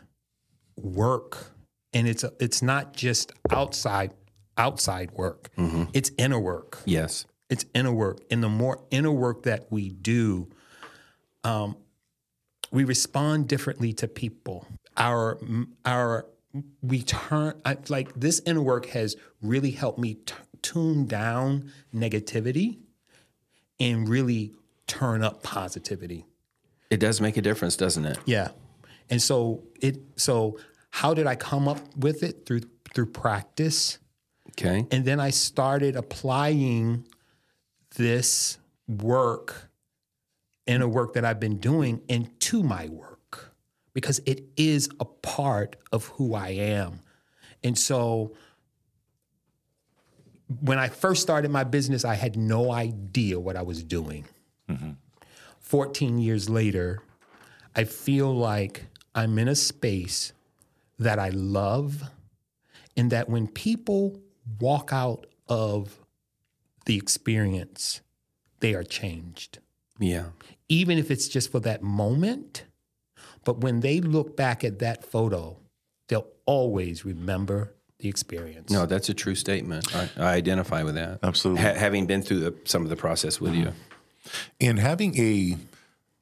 work, 0.76 1.52
and 1.94 2.08
it's 2.08 2.24
it's 2.40 2.62
not 2.62 2.94
just 2.94 3.32
outside 3.52 4.14
outside 4.58 5.12
work. 5.12 5.50
It's 5.94 6.12
inner 6.18 6.40
work. 6.40 6.80
Yes. 6.86 7.26
It's 7.50 7.66
inner 7.74 7.92
work, 7.92 8.20
and 8.30 8.44
the 8.44 8.50
more 8.50 8.84
inner 8.92 9.12
work 9.12 9.44
that 9.44 9.72
we 9.72 9.90
do, 9.90 10.50
um, 11.44 11.76
we 12.72 12.84
respond 12.84 13.48
differently 13.48 13.92
to 13.94 14.08
people. 14.08 14.68
Our 14.96 15.40
our 15.84 16.28
we 16.82 17.04
turn 17.04 17.54
I, 17.66 17.78
like 17.90 18.14
this 18.16 18.42
inner 18.46 18.62
work 18.62 18.88
has 18.88 19.16
really 19.42 19.72
helped 19.72 20.00
me 20.00 20.16
t- 20.16 20.34
tune 20.62 21.06
down 21.06 21.72
negativity 21.94 22.80
and 23.80 24.10
really 24.10 24.54
turn 24.88 25.24
up 25.24 25.44
positivity. 25.44 26.26
It 26.90 27.00
does 27.00 27.22
make 27.22 27.38
a 27.38 27.42
difference, 27.42 27.76
doesn't 27.76 28.06
it? 28.06 28.18
Yeah. 28.26 28.50
And 29.10 29.22
so 29.22 29.64
it 29.82 30.00
so 30.16 30.60
how 30.92 31.14
did 31.14 31.28
I 31.28 31.36
come 31.36 31.68
up 31.68 31.80
with 31.96 32.24
it 32.24 32.46
through 32.46 32.62
through 32.94 33.08
practice? 33.08 34.00
Okay. 34.52 34.86
And 34.92 35.06
then 35.06 35.20
I 35.20 35.30
started 35.30 35.96
applying 35.96 37.08
this 37.96 38.58
work 38.88 39.70
a 40.82 40.88
work 40.88 41.14
that 41.14 41.26
I've 41.26 41.40
been 41.40 41.58
doing 41.58 42.02
into 42.08 42.62
my 42.62 42.88
work 42.88 43.19
because 43.94 44.20
it 44.26 44.44
is 44.56 44.90
a 45.00 45.06
part 45.06 45.76
of 45.92 46.06
who 46.06 46.34
I 46.34 46.50
am. 46.50 47.02
And 47.64 47.78
so 47.78 48.36
when 50.62 50.80
I 50.80 50.88
first 50.88 51.22
started 51.22 51.52
my 51.52 51.64
business, 51.64 52.04
I 52.06 52.16
had 52.16 52.36
no 52.36 52.72
idea 52.72 53.40
what 53.40 53.56
I 53.56 53.62
was 53.62 53.84
doing. 53.84 54.26
Mm-hmm. 54.70 54.92
14 55.60 56.18
years 56.18 56.50
later, 56.50 57.02
I 57.76 57.84
feel 57.84 58.34
like 58.34 58.86
I'm 59.14 59.38
in 59.38 59.48
a 59.48 59.56
space 59.56 60.34
that 60.98 61.20
I 61.20 61.30
love, 61.30 62.04
and 62.98 63.12
that 63.12 63.30
when 63.30 63.48
people 63.48 64.20
walk 64.60 64.90
out 64.92 65.28
of 65.48 66.00
the 66.86 66.98
experience, 66.98 68.02
they 68.60 68.74
are 68.74 68.84
changed. 68.84 69.60
Yeah. 70.00 70.30
Even 70.68 70.98
if 70.98 71.10
it's 71.12 71.28
just 71.28 71.52
for 71.52 71.60
that 71.62 71.82
moment, 71.84 72.66
but 73.44 73.60
when 73.62 73.80
they 73.82 74.02
look 74.02 74.36
back 74.36 74.64
at 74.64 74.80
that 74.80 75.04
photo, 75.06 75.58
they'll 76.08 76.28
always 76.46 77.06
remember 77.06 77.74
the 78.00 78.08
experience. 78.10 78.72
No, 78.72 78.86
that's 78.86 79.10
a 79.10 79.14
true 79.14 79.36
statement. 79.36 79.94
I, 79.96 80.10
I 80.18 80.34
identify 80.34 80.84
with 80.84 80.96
that. 80.96 81.20
Absolutely. 81.24 81.64
Ha- 81.64 81.74
having 81.74 82.06
been 82.06 82.22
through 82.22 82.40
the, 82.40 82.56
some 82.66 82.84
of 82.84 82.90
the 82.90 82.96
process 82.96 83.42
with 83.42 83.54
you. 83.54 83.66
Mm-hmm. 83.66 84.32
and 84.62 84.80
having 84.80 85.18
a 85.20 85.58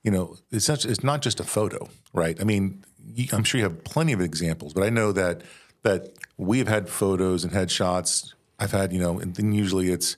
you 0.03 0.11
know 0.11 0.37
it's 0.51 0.69
not 0.69 0.85
it's 0.85 1.03
not 1.03 1.21
just 1.21 1.39
a 1.39 1.43
photo 1.43 1.89
right 2.13 2.39
i 2.39 2.43
mean 2.45 2.85
you, 3.05 3.25
i'm 3.33 3.43
sure 3.43 3.57
you 3.59 3.65
have 3.65 3.83
plenty 3.83 4.13
of 4.13 4.21
examples 4.21 4.73
but 4.73 4.83
i 4.83 4.89
know 4.89 5.11
that 5.11 5.41
that 5.83 6.13
we 6.37 6.59
have 6.59 6.67
had 6.69 6.87
photos 6.87 7.43
and 7.43 7.51
headshots 7.51 8.33
i've 8.59 8.71
had 8.71 8.93
you 8.93 8.99
know 8.99 9.19
and 9.19 9.35
then 9.35 9.51
usually 9.51 9.89
it's 9.89 10.15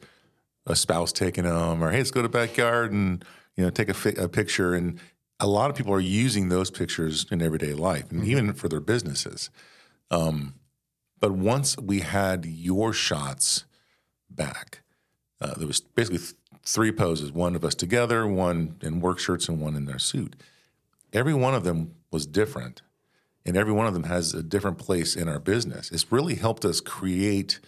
a 0.68 0.75
spouse 0.75 1.12
taking 1.12 1.46
them 1.46 1.84
or 1.84 1.89
hey 1.89 1.98
let's 1.98 2.12
go 2.12 2.22
to 2.22 2.27
the 2.27 2.32
backyard 2.32 2.91
and 2.91 3.25
you 3.56 3.63
know 3.63 3.72
take 3.72 3.89
a, 3.89 3.94
fi- 3.94 4.22
a 4.22 4.27
picture 4.27 4.75
and 4.75 5.00
a 5.39 5.48
lot 5.48 5.69
of 5.69 5.75
people 5.75 5.93
are 5.93 6.00
using 6.00 6.50
those 6.50 6.69
pictures 6.69 7.25
in 7.31 7.41
everyday 7.41 7.74
life 7.74 8.12
and 8.12 8.25
even 8.25 8.53
for 8.53 8.67
their 8.67 8.81
businesses. 8.81 9.50
Um, 10.12 10.55
but 11.19 11.31
once 11.31 11.77
we 11.77 12.01
had 12.01 12.46
your 12.46 12.93
shots 12.93 13.65
back 14.29 14.81
uh, 15.41 15.53
there 15.55 15.67
was 15.67 15.81
basically 15.81 16.19
th- 16.19 16.34
three 16.65 16.91
poses 16.91 17.31
one 17.31 17.55
of 17.55 17.63
us 17.63 17.75
together 17.75 18.27
one 18.27 18.75
in 18.81 19.00
work 19.00 19.19
shirts 19.19 19.48
and 19.48 19.60
one 19.60 19.75
in 19.75 19.86
their 19.86 20.00
suit. 20.00 20.36
Every 21.13 21.34
one 21.34 21.55
of 21.55 21.63
them 21.63 21.96
was 22.12 22.25
different 22.25 22.81
and 23.46 23.55
every 23.55 23.74
one 23.74 23.88
of 23.88 23.93
them 23.93 24.03
has 24.03 24.34
a 24.34 24.43
different 24.43 24.77
place 24.77 25.15
in 25.15 25.27
our 25.27 25.39
business. 25.39 25.91
It's 25.91 26.12
really 26.12 26.36
helped 26.36 26.65
us 26.65 26.81
create 26.81 27.60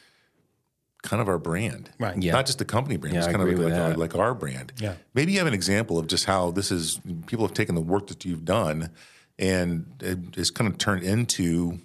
kind 1.01 1.22
of 1.22 1.27
our 1.27 1.38
brand 1.39 1.89
Right. 2.00 2.22
Yeah. 2.22 2.34
not 2.34 2.46
just 2.46 2.60
the 2.60 2.65
company 2.65 2.98
brand 2.98 3.13
Yeah, 3.15 3.20
it's 3.22 3.27
I 3.27 3.31
kind 3.31 3.41
of 3.43 3.50
agree 3.50 3.65
like, 3.65 3.74
our, 3.74 3.93
like 3.96 4.15
our 4.15 4.34
brand 4.34 4.74
Yeah. 4.79 4.96
maybe 5.13 5.31
you 5.31 5.39
have 5.39 5.48
an 5.48 5.53
example 5.53 5.98
of 5.98 6.08
just 6.08 6.25
how 6.25 6.51
this 6.51 6.72
is 6.72 7.00
people 7.27 7.46
have 7.46 7.55
taken 7.55 7.75
the 7.75 7.81
work 7.81 8.08
that 8.08 8.24
you've 8.25 8.46
done 8.46 8.91
and 9.39 9.86
it, 10.01 10.20
it's 10.38 10.51
kind 10.51 10.70
of 10.70 10.77
turned 10.77 11.03
into 11.03 11.79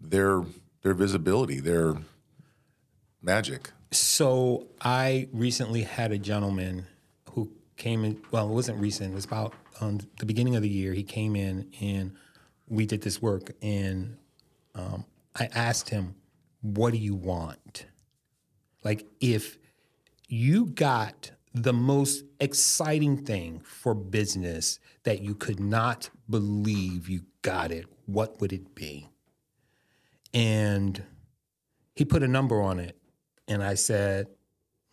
their 0.00 0.42
their 0.82 0.94
visibility 0.94 1.58
their 1.60 1.96
magic 3.22 3.70
So 3.90 4.66
I 4.80 5.28
recently 5.32 5.82
had 5.82 6.12
a 6.12 6.18
gentleman 6.18 6.86
who 7.30 7.50
came 7.76 8.04
in. 8.04 8.20
Well, 8.32 8.48
it 8.50 8.52
wasn't 8.52 8.80
recent. 8.80 9.12
It 9.12 9.14
was 9.14 9.24
about 9.24 9.54
um, 9.80 10.00
the 10.18 10.26
beginning 10.26 10.56
of 10.56 10.62
the 10.62 10.68
year. 10.68 10.92
He 10.92 11.04
came 11.04 11.36
in 11.36 11.68
and 11.80 12.12
we 12.68 12.86
did 12.86 13.02
this 13.02 13.22
work. 13.22 13.52
And 13.62 14.16
um, 14.74 15.04
I 15.38 15.48
asked 15.54 15.88
him, 15.90 16.14
"What 16.60 16.92
do 16.92 16.98
you 16.98 17.14
want? 17.14 17.86
Like, 18.84 19.06
if 19.20 19.58
you 20.28 20.66
got 20.66 21.32
the 21.52 21.72
most 21.72 22.24
exciting 22.40 23.24
thing 23.24 23.60
for 23.60 23.94
business 23.94 24.78
that 25.04 25.22
you 25.22 25.34
could 25.34 25.60
not 25.60 26.10
believe 26.28 27.08
you 27.08 27.22
got 27.42 27.72
it, 27.72 27.86
what 28.06 28.40
would 28.40 28.52
it 28.52 28.74
be?" 28.74 29.08
And 30.32 31.02
he 31.94 32.04
put 32.04 32.22
a 32.22 32.28
number 32.28 32.60
on 32.60 32.78
it, 32.78 32.96
and 33.48 33.62
I 33.62 33.74
said, 33.74 34.26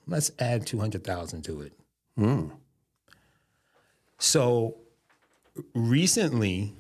"Let's 0.07 0.31
add 0.39 0.65
two 0.65 0.79
hundred 0.79 1.03
thousand 1.03 1.43
to 1.43 1.62
it." 1.62 1.74
Hmm. 2.15 2.50
So 4.19 4.77
recently, 5.74 6.75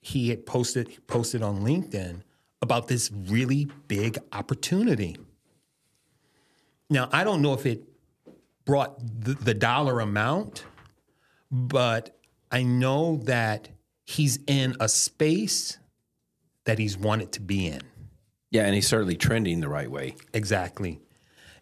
he 0.00 0.28
had 0.28 0.44
posted 0.44 1.06
posted 1.06 1.42
on 1.42 1.60
LinkedIn 1.60 2.22
about 2.60 2.88
this 2.88 3.10
really 3.12 3.70
big 3.86 4.18
opportunity. 4.32 5.16
Now, 6.90 7.08
I 7.12 7.24
don't 7.24 7.40
know 7.40 7.54
if 7.54 7.64
it 7.64 7.84
brought 8.64 8.98
the, 8.98 9.34
the 9.34 9.54
dollar 9.54 10.00
amount, 10.00 10.64
but 11.50 12.18
I 12.50 12.64
know 12.64 13.18
that 13.24 13.68
he's 14.04 14.40
in 14.46 14.74
a 14.80 14.88
space 14.88 15.78
that 16.64 16.78
he's 16.78 16.98
wanted 16.98 17.32
to 17.32 17.40
be 17.40 17.68
in. 17.68 17.80
Yeah, 18.50 18.64
and 18.64 18.74
he's 18.74 18.88
certainly 18.88 19.16
trending 19.16 19.60
the 19.60 19.68
right 19.68 19.90
way. 19.90 20.16
Exactly. 20.34 21.00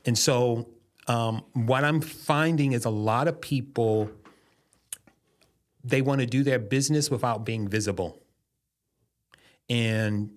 And 0.06 0.16
so, 0.18 0.70
um, 1.06 1.44
what 1.52 1.84
I'm 1.84 2.00
finding 2.00 2.72
is 2.72 2.86
a 2.86 2.90
lot 2.90 3.28
of 3.28 3.40
people 3.40 4.10
they 5.84 6.02
want 6.02 6.20
to 6.20 6.26
do 6.26 6.42
their 6.42 6.58
business 6.58 7.10
without 7.10 7.44
being 7.44 7.68
visible, 7.68 8.20
and 9.70 10.30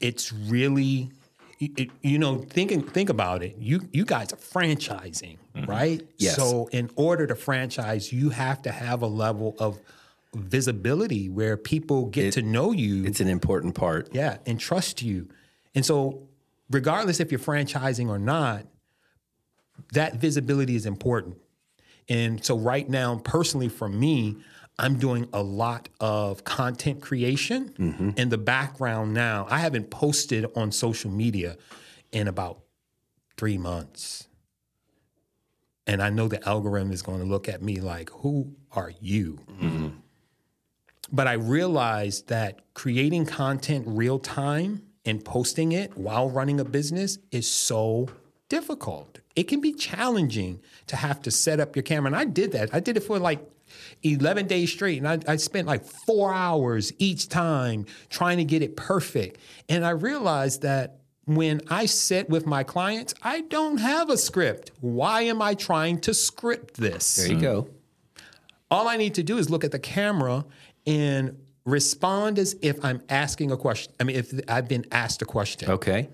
it's 0.00 0.32
really, 0.32 1.10
it, 1.58 1.90
you 2.02 2.18
know, 2.18 2.38
thinking 2.38 2.82
think 2.82 3.08
about 3.08 3.42
it. 3.42 3.56
You 3.58 3.88
you 3.92 4.04
guys 4.04 4.32
are 4.32 4.36
franchising, 4.36 5.38
mm-hmm. 5.54 5.64
right? 5.64 6.06
Yes. 6.18 6.36
So, 6.36 6.68
in 6.72 6.90
order 6.96 7.26
to 7.26 7.34
franchise, 7.34 8.12
you 8.12 8.30
have 8.30 8.62
to 8.62 8.70
have 8.70 9.02
a 9.02 9.06
level 9.06 9.56
of 9.58 9.78
visibility 10.34 11.28
where 11.28 11.56
people 11.56 12.06
get 12.06 12.34
to 12.34 12.42
know 12.42 12.72
you. 12.72 13.04
It's 13.04 13.20
an 13.20 13.28
important 13.28 13.74
part. 13.74 14.08
Yeah, 14.12 14.38
and 14.44 14.60
trust 14.60 15.02
you. 15.02 15.28
And 15.74 15.84
so, 15.84 16.28
regardless 16.70 17.20
if 17.20 17.30
you're 17.30 17.38
franchising 17.38 18.08
or 18.08 18.18
not, 18.18 18.66
that 19.92 20.16
visibility 20.16 20.76
is 20.76 20.84
important. 20.84 21.38
And 22.08 22.44
so, 22.44 22.58
right 22.58 22.88
now, 22.88 23.16
personally, 23.24 23.68
for 23.68 23.88
me, 23.88 24.36
I'm 24.78 24.98
doing 24.98 25.28
a 25.32 25.42
lot 25.42 25.88
of 26.00 26.44
content 26.44 27.00
creation 27.00 27.70
mm-hmm. 27.78 28.10
in 28.16 28.28
the 28.28 28.38
background 28.38 29.14
now. 29.14 29.46
I 29.48 29.58
haven't 29.58 29.90
posted 29.90 30.46
on 30.54 30.70
social 30.70 31.10
media 31.10 31.56
in 32.12 32.28
about 32.28 32.60
three 33.36 33.56
months. 33.56 34.28
And 35.86 36.02
I 36.02 36.10
know 36.10 36.28
the 36.28 36.46
algorithm 36.46 36.92
is 36.92 37.00
going 37.00 37.20
to 37.20 37.26
look 37.26 37.48
at 37.48 37.62
me 37.62 37.80
like, 37.80 38.10
who 38.10 38.54
are 38.72 38.92
you? 39.00 39.38
Mm-hmm. 39.50 39.88
But 41.12 41.28
I 41.28 41.34
realized 41.34 42.28
that 42.28 42.60
creating 42.74 43.26
content 43.26 43.84
real 43.86 44.18
time 44.18 44.82
and 45.04 45.24
posting 45.24 45.72
it 45.72 45.96
while 45.96 46.28
running 46.28 46.58
a 46.58 46.64
business 46.64 47.18
is 47.30 47.48
so 47.48 48.08
difficult. 48.48 49.20
It 49.36 49.44
can 49.44 49.60
be 49.60 49.72
challenging 49.72 50.60
to 50.88 50.96
have 50.96 51.22
to 51.22 51.30
set 51.30 51.60
up 51.60 51.76
your 51.76 51.84
camera. 51.84 52.08
And 52.08 52.16
I 52.16 52.24
did 52.24 52.52
that. 52.52 52.74
I 52.74 52.80
did 52.80 52.96
it 52.96 53.00
for 53.00 53.18
like 53.18 53.40
11 54.02 54.46
days 54.46 54.72
straight. 54.72 54.98
And 54.98 55.08
I, 55.08 55.32
I 55.32 55.36
spent 55.36 55.66
like 55.66 55.84
four 55.84 56.32
hours 56.32 56.92
each 56.98 57.28
time 57.28 57.86
trying 58.08 58.38
to 58.38 58.44
get 58.44 58.62
it 58.62 58.76
perfect. 58.76 59.38
And 59.68 59.84
I 59.84 59.90
realized 59.90 60.62
that 60.62 60.98
when 61.26 61.60
I 61.68 61.86
sit 61.86 62.30
with 62.30 62.46
my 62.46 62.62
clients, 62.62 63.14
I 63.22 63.42
don't 63.42 63.78
have 63.78 64.10
a 64.10 64.16
script. 64.16 64.70
Why 64.80 65.22
am 65.22 65.42
I 65.42 65.54
trying 65.54 66.00
to 66.02 66.14
script 66.14 66.74
this? 66.74 67.16
There 67.16 67.28
you 67.28 67.40
go. 67.40 67.68
All 68.70 68.88
I 68.88 68.96
need 68.96 69.14
to 69.14 69.22
do 69.22 69.38
is 69.38 69.50
look 69.50 69.64
at 69.64 69.72
the 69.72 69.78
camera 69.78 70.44
and 70.86 71.36
respond 71.64 72.38
as 72.38 72.56
if 72.62 72.82
I'm 72.84 73.02
asking 73.08 73.50
a 73.50 73.56
question. 73.56 73.92
I 73.98 74.04
mean, 74.04 74.16
if 74.16 74.32
I've 74.48 74.68
been 74.68 74.86
asked 74.92 75.20
a 75.20 75.24
question. 75.24 75.70
Okay. 75.70 76.08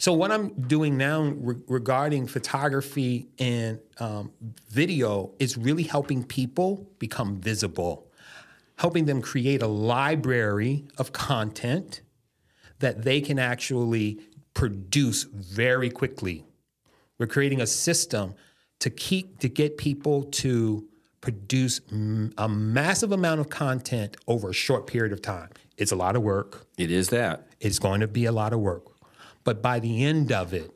So 0.00 0.14
what 0.14 0.32
I'm 0.32 0.54
doing 0.62 0.96
now 0.96 1.24
re- 1.24 1.56
regarding 1.68 2.26
photography 2.26 3.28
and 3.38 3.78
um, 3.98 4.32
video 4.70 5.34
is 5.38 5.58
really 5.58 5.82
helping 5.82 6.24
people 6.24 6.90
become 6.98 7.38
visible, 7.38 8.10
helping 8.76 9.04
them 9.04 9.20
create 9.20 9.60
a 9.60 9.66
library 9.66 10.86
of 10.96 11.12
content 11.12 12.00
that 12.78 13.02
they 13.02 13.20
can 13.20 13.38
actually 13.38 14.20
produce 14.54 15.24
very 15.24 15.90
quickly. 15.90 16.46
We're 17.18 17.26
creating 17.26 17.60
a 17.60 17.66
system 17.66 18.36
to 18.78 18.88
keep 18.88 19.40
to 19.40 19.50
get 19.50 19.76
people 19.76 20.22
to 20.22 20.88
produce 21.20 21.82
m- 21.92 22.32
a 22.38 22.48
massive 22.48 23.12
amount 23.12 23.40
of 23.40 23.50
content 23.50 24.16
over 24.26 24.48
a 24.48 24.54
short 24.54 24.86
period 24.86 25.12
of 25.12 25.20
time. 25.20 25.50
It's 25.76 25.92
a 25.92 25.96
lot 25.96 26.16
of 26.16 26.22
work. 26.22 26.66
It 26.78 26.90
is 26.90 27.10
that. 27.10 27.48
It's 27.60 27.78
going 27.78 28.00
to 28.00 28.08
be 28.08 28.24
a 28.24 28.32
lot 28.32 28.54
of 28.54 28.60
work. 28.60 28.89
But 29.44 29.62
by 29.62 29.80
the 29.80 30.04
end 30.04 30.32
of 30.32 30.52
it, 30.52 30.70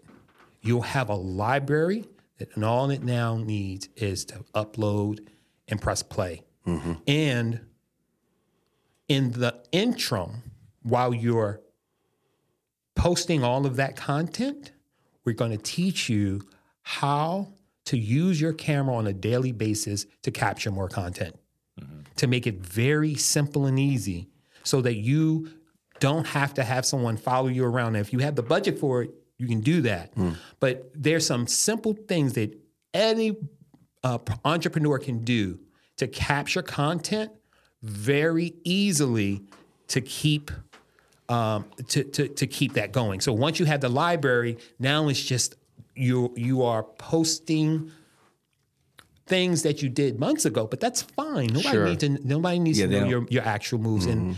you'll 0.62 0.82
have 0.82 1.08
a 1.08 1.14
library 1.14 2.06
that 2.38 2.54
and 2.56 2.64
all 2.64 2.90
it 2.90 3.02
now 3.02 3.36
needs 3.36 3.88
is 3.96 4.24
to 4.26 4.44
upload 4.54 5.26
and 5.68 5.80
press 5.80 6.02
play. 6.02 6.42
Mm-hmm. 6.66 6.92
And 7.06 7.60
in 9.08 9.32
the 9.32 9.62
interim, 9.70 10.42
while 10.82 11.14
you're 11.14 11.60
posting 12.94 13.44
all 13.44 13.66
of 13.66 13.76
that 13.76 13.96
content, 13.96 14.72
we're 15.24 15.34
going 15.34 15.50
to 15.50 15.58
teach 15.58 16.08
you 16.08 16.42
how 16.82 17.48
to 17.86 17.98
use 17.98 18.40
your 18.40 18.52
camera 18.52 18.94
on 18.94 19.06
a 19.06 19.12
daily 19.12 19.52
basis 19.52 20.06
to 20.22 20.30
capture 20.30 20.70
more 20.70 20.88
content, 20.88 21.38
mm-hmm. 21.80 22.00
to 22.16 22.26
make 22.26 22.46
it 22.46 22.56
very 22.60 23.14
simple 23.14 23.66
and 23.66 23.78
easy 23.78 24.28
so 24.62 24.80
that 24.80 24.94
you 24.94 25.50
don't 26.04 26.26
have 26.26 26.52
to 26.54 26.62
have 26.62 26.84
someone 26.84 27.16
follow 27.16 27.48
you 27.48 27.64
around. 27.64 27.96
And 27.96 28.06
if 28.06 28.12
you 28.12 28.18
have 28.18 28.34
the 28.36 28.42
budget 28.42 28.78
for 28.78 29.02
it, 29.02 29.10
you 29.38 29.46
can 29.48 29.60
do 29.60 29.80
that. 29.82 30.12
But 30.60 30.90
there's 30.94 31.26
some 31.26 31.46
simple 31.46 31.94
things 31.94 32.34
that 32.34 32.50
any 32.92 33.28
uh, 34.02 34.18
entrepreneur 34.44 34.98
can 34.98 35.24
do 35.24 35.58
to 35.96 36.06
capture 36.06 36.62
content 36.62 37.32
very 37.82 38.52
easily 38.64 39.42
to 39.88 40.00
keep 40.02 40.50
um, 41.30 41.64
to, 41.88 42.04
to 42.04 42.28
to 42.28 42.46
keep 42.46 42.74
that 42.74 42.92
going. 42.92 43.20
So 43.20 43.32
once 43.32 43.58
you 43.58 43.64
have 43.64 43.80
the 43.80 43.88
library, 43.88 44.58
now 44.78 45.08
it's 45.08 45.22
just 45.22 45.54
you 45.94 46.34
you 46.36 46.62
are 46.62 46.82
posting 46.82 47.90
things 49.26 49.62
that 49.62 49.82
you 49.82 49.88
did 49.88 50.18
months 50.20 50.44
ago, 50.44 50.66
but 50.66 50.80
that's 50.80 51.02
fine. 51.02 51.46
Nobody 51.46 51.62
Sure. 51.70 51.86
needs 51.88 52.00
to 52.04 52.08
nobody 52.26 52.58
needs 52.58 52.78
Yeah, 52.78 52.86
to 52.86 53.00
know 53.00 53.08
your, 53.08 53.26
your 53.30 53.42
actual 53.44 53.78
moves. 53.78 54.06
And 54.06 54.36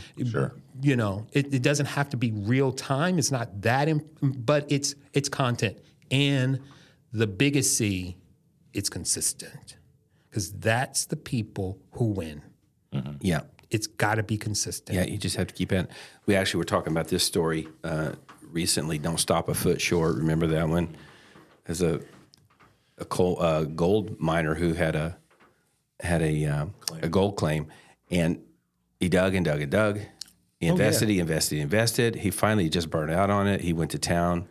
you 0.83 0.95
know, 0.97 1.27
it, 1.33 1.53
it 1.53 1.63
doesn't 1.63 1.87
have 1.87 2.09
to 2.11 2.17
be 2.17 2.31
real 2.33 2.71
time. 2.73 3.19
It's 3.19 3.31
not 3.33 3.63
that, 3.63 3.89
imp- 3.89 4.07
but 4.23 4.71
it's 4.71 4.95
it's 5.13 5.29
content. 5.29 5.79
And 6.11 6.61
the 7.13 7.27
biggest 7.27 7.77
C, 7.77 8.17
it's 8.73 8.89
consistent, 8.89 9.77
because 10.29 10.53
that's 10.53 11.07
the 11.07 11.17
people 11.17 11.79
who 11.93 12.07
win. 12.07 12.43
Yeah. 13.21 13.41
It's 13.71 13.89
got 13.89 14.15
to 14.15 14.23
be 14.23 14.39
consistent. 14.39 14.97
Yeah, 14.97 15.05
you 15.05 15.19
just 15.19 15.35
have 15.37 15.49
to 15.49 15.55
keep 15.55 15.73
it. 15.73 15.91
We 16.27 16.37
actually 16.37 16.59
were 16.59 16.65
talking 16.65 16.93
about 16.93 17.09
this 17.09 17.25
story 17.25 17.67
uh, 17.83 18.13
recently. 18.53 18.97
Don't 18.99 19.19
stop 19.19 19.49
a 19.49 19.55
foot 19.55 19.81
short. 19.81 20.15
Remember 20.17 20.47
that 20.47 20.69
one? 20.69 20.97
As 21.67 21.83
a 21.83 22.01
a 22.99 23.05
coal, 23.05 23.41
uh, 23.41 23.65
gold 23.65 24.21
miner 24.21 24.55
who 24.55 24.73
had 24.73 24.97
a 24.97 25.17
had 26.01 26.23
a 26.23 26.45
um, 26.47 26.75
a 27.03 27.09
gold 27.09 27.37
claim, 27.37 27.67
and 28.11 28.41
he 29.01 29.09
dug 29.09 29.35
and 29.35 29.45
dug 29.45 29.61
and 29.61 29.71
dug. 29.71 30.01
He 30.61 30.69
invested, 30.69 31.09
he 31.09 31.19
invested, 31.21 31.57
he 31.57 31.61
invested. 31.61 32.15
He 32.17 32.31
finally 32.31 32.69
just 32.71 32.89
burned 32.91 33.11
out 33.13 33.29
on 33.29 33.47
it. 33.47 33.61
He 33.61 33.73
went 33.73 33.91
to 33.91 33.99
town. 33.99 34.49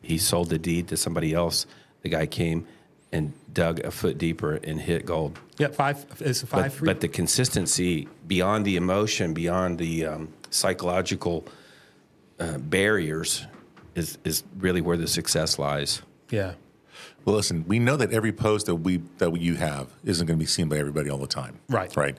He 0.00 0.18
sold 0.18 0.48
the 0.48 0.58
deed 0.58 0.88
to 0.88 0.96
somebody 0.96 1.34
else. 1.34 1.66
The 2.00 2.08
guy 2.08 2.26
came 2.26 2.66
and 3.12 3.32
dug 3.52 3.80
a 3.80 3.90
foot 3.90 4.16
deeper 4.16 4.54
and 4.54 4.80
hit 4.80 5.04
gold. 5.04 5.38
Yeah, 5.58 5.68
five. 5.68 6.06
It's 6.20 6.42
a 6.42 6.46
five 6.46 6.76
But, 6.78 6.86
but 6.86 7.00
the 7.00 7.08
consistency 7.08 8.08
beyond 8.26 8.64
the 8.64 8.76
emotion, 8.76 9.34
beyond 9.34 9.78
the 9.78 10.06
um, 10.06 10.32
psychological 10.50 11.44
uh, 12.40 12.56
barriers, 12.58 13.46
is 13.94 14.16
is 14.24 14.42
really 14.58 14.80
where 14.80 14.96
the 14.96 15.06
success 15.06 15.58
lies. 15.58 16.02
yeah. 16.30 16.54
Well, 17.24 17.36
listen, 17.36 17.64
we 17.68 17.78
know 17.78 17.96
that 17.96 18.12
every 18.12 18.32
post 18.32 18.66
that 18.66 18.76
we 18.76 18.98
that 19.18 19.36
you 19.40 19.54
have 19.54 19.88
isn't 20.04 20.26
going 20.26 20.38
to 20.38 20.42
be 20.42 20.46
seen 20.46 20.68
by 20.68 20.78
everybody 20.78 21.10
all 21.10 21.18
the 21.18 21.26
time. 21.26 21.58
Right. 21.68 21.94
Right. 21.96 22.18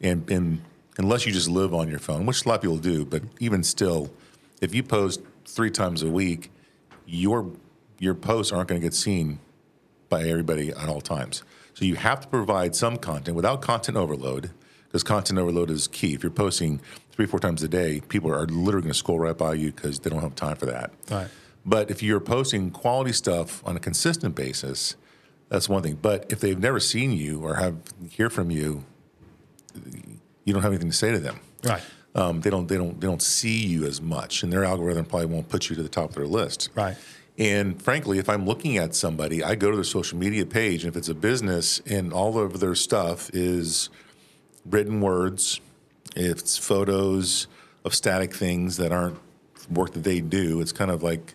And 0.00 0.28
and 0.30 0.62
unless 0.98 1.26
you 1.26 1.32
just 1.32 1.48
live 1.48 1.74
on 1.74 1.88
your 1.88 1.98
phone, 1.98 2.26
which 2.26 2.44
a 2.44 2.48
lot 2.48 2.56
of 2.56 2.62
people 2.62 2.78
do, 2.78 3.04
but 3.04 3.22
even 3.38 3.62
still, 3.62 4.10
if 4.60 4.74
you 4.74 4.82
post 4.82 5.20
three 5.44 5.70
times 5.70 6.02
a 6.02 6.10
week, 6.10 6.50
your 7.06 7.50
your 7.98 8.14
posts 8.14 8.52
aren't 8.52 8.68
going 8.68 8.80
to 8.80 8.86
get 8.86 8.94
seen 8.94 9.38
by 10.08 10.22
everybody 10.24 10.70
at 10.70 10.88
all 10.88 11.00
times. 11.00 11.42
So 11.74 11.84
you 11.84 11.96
have 11.96 12.20
to 12.20 12.28
provide 12.28 12.74
some 12.74 12.96
content 12.96 13.36
without 13.36 13.62
content 13.62 13.96
overload, 13.96 14.50
because 14.84 15.02
content 15.02 15.38
overload 15.38 15.70
is 15.70 15.86
key. 15.86 16.14
If 16.14 16.22
you're 16.22 16.30
posting 16.30 16.80
three, 17.12 17.26
four 17.26 17.38
times 17.40 17.62
a 17.62 17.68
day, 17.68 18.00
people 18.08 18.32
are 18.32 18.46
literally 18.46 18.82
going 18.82 18.92
to 18.92 18.98
scroll 18.98 19.18
right 19.18 19.36
by 19.36 19.54
you 19.54 19.70
because 19.72 19.98
they 20.00 20.10
don't 20.10 20.20
have 20.20 20.34
time 20.34 20.56
for 20.56 20.66
that. 20.66 20.90
Right. 21.10 21.28
But 21.64 21.90
if 21.90 22.02
you're 22.02 22.20
posting 22.20 22.70
quality 22.70 23.12
stuff 23.12 23.62
on 23.66 23.76
a 23.76 23.80
consistent 23.80 24.34
basis, 24.34 24.96
that's 25.48 25.68
one 25.68 25.82
thing. 25.82 25.98
But 26.00 26.32
if 26.32 26.40
they've 26.40 26.58
never 26.58 26.80
seen 26.80 27.12
you 27.12 27.40
or 27.40 27.56
have 27.56 27.76
hear 28.08 28.30
from 28.30 28.50
you, 28.50 28.84
you 30.44 30.52
don't 30.52 30.62
have 30.62 30.72
anything 30.72 30.90
to 30.90 30.96
say 30.96 31.12
to 31.12 31.18
them. 31.18 31.40
Right. 31.64 31.82
Um, 32.14 32.40
they 32.40 32.50
don't 32.50 32.66
they 32.66 32.76
don't 32.76 33.00
they 33.00 33.06
don't 33.06 33.22
see 33.22 33.66
you 33.66 33.84
as 33.84 34.00
much, 34.00 34.42
and 34.42 34.52
their 34.52 34.64
algorithm 34.64 35.04
probably 35.04 35.26
won't 35.26 35.48
put 35.48 35.70
you 35.70 35.76
to 35.76 35.82
the 35.82 35.88
top 35.88 36.10
of 36.10 36.16
their 36.16 36.26
list. 36.26 36.70
Right. 36.74 36.96
And 37.38 37.80
frankly, 37.80 38.18
if 38.18 38.28
I'm 38.28 38.44
looking 38.46 38.76
at 38.76 38.94
somebody, 38.94 39.42
I 39.42 39.54
go 39.54 39.70
to 39.70 39.76
their 39.76 39.84
social 39.84 40.18
media 40.18 40.44
page, 40.44 40.84
and 40.84 40.92
if 40.92 40.96
it's 40.96 41.08
a 41.08 41.14
business 41.14 41.80
and 41.86 42.12
all 42.12 42.38
of 42.38 42.60
their 42.60 42.74
stuff 42.74 43.30
is 43.32 43.88
written 44.66 45.00
words, 45.00 45.60
if 46.16 46.40
it's 46.40 46.58
photos 46.58 47.46
of 47.84 47.94
static 47.94 48.34
things 48.34 48.76
that 48.76 48.92
aren't 48.92 49.18
work 49.70 49.92
that 49.92 50.04
they 50.04 50.20
do, 50.20 50.60
it's 50.60 50.72
kind 50.72 50.90
of 50.90 51.02
like, 51.02 51.34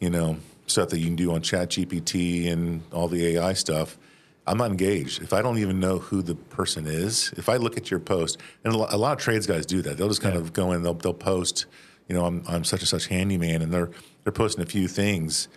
you 0.00 0.10
know, 0.10 0.36
stuff 0.66 0.90
that 0.90 0.98
you 0.98 1.06
can 1.06 1.16
do 1.16 1.32
on 1.32 1.40
ChatGPT 1.40 2.50
and 2.52 2.82
all 2.92 3.08
the 3.08 3.26
AI 3.36 3.52
stuff. 3.54 3.98
I'm 4.46 4.56
not 4.58 4.70
engaged. 4.70 5.22
If 5.22 5.32
I 5.32 5.42
don't 5.42 5.58
even 5.58 5.78
know 5.80 5.98
who 5.98 6.22
the 6.22 6.34
person 6.34 6.86
is, 6.86 7.32
if 7.36 7.48
I 7.50 7.56
look 7.56 7.76
at 7.76 7.90
your 7.90 8.00
post, 8.00 8.38
and 8.64 8.72
a 8.72 8.76
lo- 8.78 8.86
a 8.88 8.96
lot 8.96 9.12
of 9.12 9.18
trades 9.18 9.46
guys 9.46 9.66
do 9.66 9.82
that, 9.82 9.98
they'll 9.98 10.08
just 10.08 10.22
kind 10.22 10.36
of 10.36 10.52
go 10.54 10.72
in, 10.72 10.82
they'll, 10.82 10.94
they'll 10.94 11.12
post, 11.12 11.66
you 12.08 12.14
know, 12.14 12.24
I'm, 12.24 12.42
I'm 12.48 12.64
such 12.64 12.80
and 12.80 12.88
such 12.88 13.08
handyman, 13.08 13.60
and 13.62 13.72
they're 13.72 13.90
they're 14.24 14.32
posting 14.32 14.62
a 14.62 14.66
few 14.66 14.88
things 14.88 15.48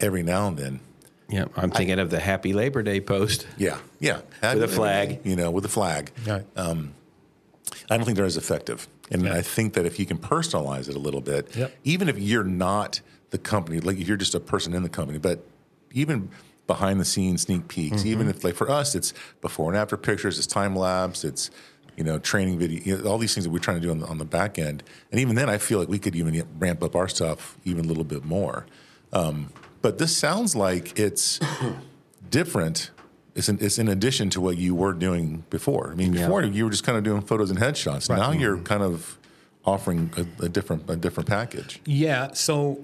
every 0.00 0.22
now 0.22 0.46
and 0.48 0.56
then. 0.56 0.80
Yeah, 1.28 1.46
I'm 1.56 1.72
thinking 1.72 1.98
of 1.98 2.10
the 2.10 2.20
Happy 2.20 2.52
Labor 2.52 2.82
Day 2.84 3.00
post. 3.00 3.46
Yeah, 3.58 3.78
yeah, 3.98 4.20
With 4.42 4.62
a 4.62 4.68
flag. 4.68 5.20
you 5.24 5.34
know, 5.34 5.50
with 5.50 5.64
a 5.64 5.68
flag. 5.68 6.12
Right. 6.24 6.44
Um, 6.56 6.94
I 7.90 7.96
don't 7.96 8.04
think 8.06 8.16
they're 8.16 8.26
as 8.26 8.36
effective. 8.36 8.86
And 9.10 9.22
Yeah. 9.24 9.34
I 9.34 9.42
think 9.42 9.74
that 9.74 9.86
if 9.86 9.98
you 9.98 10.06
can 10.06 10.18
personalize 10.18 10.88
it 10.88 10.94
a 10.94 11.00
little 11.00 11.20
bit, 11.20 11.54
Yep. 11.56 11.72
even 11.82 12.08
if 12.08 12.16
you're 12.18 12.44
not 12.44 13.00
the 13.30 13.38
company, 13.38 13.80
like 13.80 13.98
if 13.98 14.06
you're 14.08 14.16
just 14.16 14.34
a 14.34 14.40
person 14.40 14.74
in 14.74 14.82
the 14.82 14.88
company, 14.88 15.18
but 15.18 15.44
even 15.92 16.30
behind 16.66 17.00
the 17.00 17.04
scenes 17.04 17.42
sneak 17.42 17.68
peeks, 17.68 17.98
Mm-hmm. 17.98 18.08
even 18.08 18.28
if 18.28 18.44
like 18.44 18.54
for 18.54 18.70
us, 18.70 18.94
it's 18.94 19.12
before 19.40 19.70
and 19.70 19.76
after 19.78 19.96
pictures, 19.96 20.38
it's 20.38 20.46
time 20.46 20.74
lapse, 20.76 21.24
it's 21.24 21.50
you 21.96 22.04
know 22.04 22.18
training 22.18 22.58
video, 22.58 22.80
you 22.84 22.98
know, 22.98 23.10
all 23.10 23.18
these 23.18 23.34
things 23.34 23.44
that 23.44 23.50
we're 23.50 23.58
trying 23.58 23.80
to 23.80 23.82
do 23.86 23.90
on 23.90 24.00
the, 24.00 24.06
on 24.06 24.18
the 24.18 24.24
back 24.24 24.58
end. 24.58 24.82
And 25.10 25.20
even 25.20 25.34
then, 25.36 25.48
I 25.48 25.58
feel 25.58 25.78
like 25.78 25.88
we 25.88 25.98
could 25.98 26.14
even 26.16 26.46
ramp 26.58 26.82
up 26.82 26.94
our 26.96 27.08
stuff 27.08 27.56
even 27.64 27.84
a 27.84 27.88
little 27.88 28.04
bit 28.04 28.24
more. 28.24 28.66
Um, 29.12 29.52
but 29.82 29.98
this 29.98 30.16
sounds 30.16 30.54
like 30.56 30.98
it's 30.98 31.38
different. 32.30 32.90
It's 33.34 33.48
in, 33.50 33.58
it's 33.60 33.78
in 33.78 33.88
addition 33.88 34.30
to 34.30 34.40
what 34.40 34.56
you 34.56 34.74
were 34.74 34.92
doing 34.94 35.44
before. 35.50 35.90
I 35.92 35.94
mean, 35.94 36.12
Yeah. 36.14 36.22
before 36.22 36.42
you 36.42 36.64
were 36.64 36.70
just 36.70 36.84
kind 36.84 36.96
of 36.96 37.04
doing 37.04 37.20
photos 37.20 37.50
and 37.50 37.58
headshots. 37.58 38.08
Now 38.08 38.32
you're 38.32 38.58
kind 38.58 38.82
of 38.82 39.18
offering 39.64 40.10
a, 40.16 40.44
a 40.44 40.48
different 40.48 40.88
a 40.88 40.96
different 40.96 41.28
package. 41.28 41.80
Yeah. 41.84 42.32
So, 42.32 42.80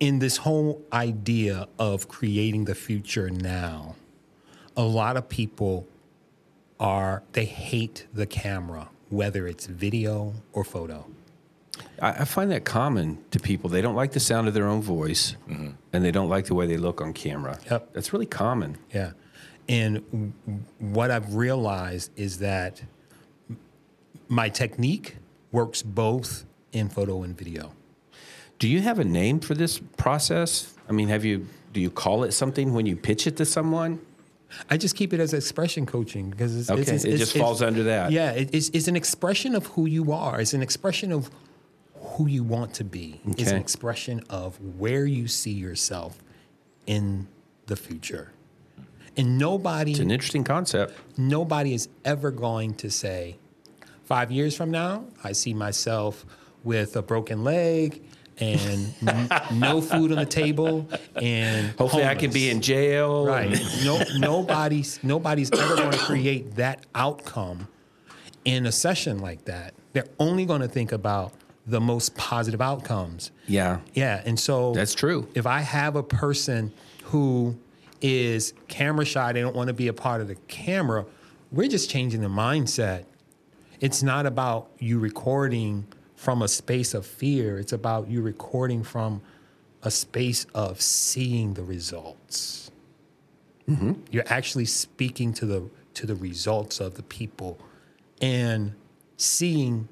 in 0.00 0.18
this 0.18 0.38
whole 0.38 0.82
idea 0.92 1.68
of 1.78 2.08
creating 2.08 2.64
the 2.64 2.74
future 2.74 3.30
now, 3.30 3.94
a 4.76 4.82
lot 4.82 5.16
of 5.16 5.28
people 5.28 5.86
are, 6.80 7.22
they 7.32 7.44
hate 7.44 8.06
the 8.12 8.26
camera, 8.26 8.88
whether 9.08 9.46
it's 9.46 9.66
video 9.66 10.34
or 10.52 10.64
photo. 10.64 11.06
I, 12.00 12.10
I 12.10 12.24
find 12.24 12.50
that 12.50 12.64
common 12.64 13.24
to 13.30 13.38
people. 13.38 13.70
They 13.70 13.82
don't 13.82 13.94
like 13.94 14.12
the 14.12 14.20
sound 14.20 14.48
of 14.48 14.54
their 14.54 14.66
own 14.66 14.82
voice, 14.82 15.36
mm-hmm. 15.48 15.70
and 15.92 16.04
they 16.04 16.10
don't 16.10 16.28
like 16.28 16.46
the 16.46 16.54
way 16.54 16.66
they 16.66 16.76
look 16.76 17.00
on 17.00 17.12
camera. 17.12 17.58
Yep. 17.70 17.92
That's 17.92 18.12
really 18.12 18.26
common. 18.26 18.78
Yeah. 18.92 19.12
And 19.68 20.04
w- 20.10 20.32
w- 20.46 20.64
what 20.78 21.10
I've 21.10 21.34
realized 21.34 22.10
is 22.16 22.38
that 22.38 22.82
my 24.28 24.48
technique 24.48 25.16
works 25.52 25.82
both 25.82 26.44
in 26.72 26.88
photo 26.88 27.22
and 27.22 27.36
video. 27.36 27.72
Do 28.58 28.68
you 28.68 28.80
have 28.80 28.98
a 28.98 29.04
name 29.04 29.40
for 29.40 29.54
this 29.54 29.78
process? 29.96 30.74
I 30.88 30.92
mean, 30.92 31.08
have 31.08 31.24
you? 31.24 31.46
Do 31.72 31.80
you 31.80 31.90
call 31.90 32.24
it 32.24 32.32
something 32.32 32.72
when 32.72 32.86
you 32.86 32.94
pitch 32.96 33.26
it 33.26 33.36
to 33.38 33.44
someone? 33.44 34.00
I 34.70 34.76
just 34.76 34.94
keep 34.94 35.12
it 35.12 35.18
as 35.18 35.34
expression 35.34 35.84
coaching 35.84 36.30
because 36.30 36.56
it's, 36.56 36.70
Okay, 36.70 36.80
it's, 36.82 37.04
it 37.04 37.16
just 37.18 37.34
it's- 37.34 37.42
falls 37.42 37.60
under 37.60 37.82
that. 37.84 38.12
Yeah, 38.12 38.30
it, 38.30 38.50
it's, 38.54 38.68
it's 38.68 38.86
an 38.86 38.94
expression 38.94 39.56
of 39.56 39.66
who 39.66 39.86
you 39.86 40.12
are. 40.12 40.40
It's 40.40 40.54
an 40.54 40.62
expression 40.62 41.10
of 41.10 41.28
who 41.96 42.28
you 42.28 42.44
want 42.44 42.72
to 42.74 42.84
be. 42.84 43.20
It's 43.26 43.50
an 43.50 43.56
expression 43.56 44.22
of 44.30 44.60
where 44.78 45.04
you 45.06 45.26
see 45.26 45.50
yourself 45.50 46.22
in 46.86 47.26
the 47.66 47.74
future. 47.74 48.30
And 49.16 49.38
nobody, 49.38 49.90
It's 49.92 50.00
an 50.00 50.12
interesting 50.12 50.44
concept. 50.44 50.94
nobody 51.18 51.74
is 51.74 51.88
ever 52.04 52.30
going 52.30 52.74
to 52.74 52.90
say, 52.90 53.36
five 54.04 54.30
years 54.30 54.56
from 54.56 54.70
now, 54.70 55.06
I 55.24 55.32
see 55.32 55.54
myself 55.54 56.24
with 56.62 56.94
a 56.94 57.02
broken 57.02 57.42
leg 57.42 58.02
and 58.38 58.94
n- 59.06 59.28
no 59.52 59.80
food 59.80 60.10
on 60.10 60.18
the 60.18 60.26
table 60.26 60.88
and 61.16 61.70
Hopefully, 61.78 62.04
I 62.04 62.14
can 62.14 62.30
be 62.32 62.50
in 62.50 62.60
jail. 62.60 63.26
Right. 63.26 63.58
No, 63.84 64.02
nobody's 64.16 64.98
nobody's 65.02 65.50
ever 65.52 65.76
going 65.76 65.92
to 65.92 65.98
create 65.98 66.56
that 66.56 66.84
outcome 66.94 67.68
in 68.44 68.66
a 68.66 68.72
session 68.72 69.18
like 69.18 69.44
that. 69.44 69.74
They're 69.92 70.08
only 70.18 70.44
going 70.46 70.60
to 70.60 70.68
think 70.68 70.92
about 70.92 71.32
the 71.66 71.80
most 71.80 72.14
positive 72.16 72.60
outcomes. 72.60 73.30
Yeah. 73.46 73.80
Yeah, 73.94 74.22
and 74.24 74.38
so 74.38 74.72
That's 74.74 74.94
true. 74.94 75.28
If 75.34 75.46
I 75.46 75.60
have 75.60 75.96
a 75.96 76.02
person 76.02 76.72
who 77.04 77.56
is 78.02 78.52
camera 78.68 79.04
shy, 79.04 79.32
they 79.32 79.40
don't 79.40 79.56
want 79.56 79.68
to 79.68 79.74
be 79.74 79.88
a 79.88 79.92
part 79.92 80.20
of 80.20 80.28
the 80.28 80.34
camera. 80.48 81.06
We're 81.52 81.68
just 81.68 81.88
changing 81.88 82.20
the 82.20 82.28
mindset. 82.28 83.04
It's 83.80 84.02
not 84.02 84.26
about 84.26 84.70
you 84.78 84.98
recording 84.98 85.86
from 86.16 86.42
a 86.42 86.48
space 86.48 86.94
of 86.94 87.06
fear. 87.06 87.58
It's 87.58 87.72
about 87.72 88.08
you 88.08 88.22
recording 88.22 88.82
from 88.82 89.22
a 89.82 89.90
space 89.90 90.46
of 90.54 90.80
seeing 90.80 91.54
the 91.54 91.62
results. 91.62 92.70
You're 94.10 94.24
actually 94.26 94.66
speaking 94.66 95.32
to 95.34 95.46
the 95.46 95.70
to 95.94 96.06
the 96.06 96.14
results 96.14 96.80
of 96.80 96.94
the 96.94 97.02
people 97.02 97.58
and 98.20 98.74
seeing 99.16 99.88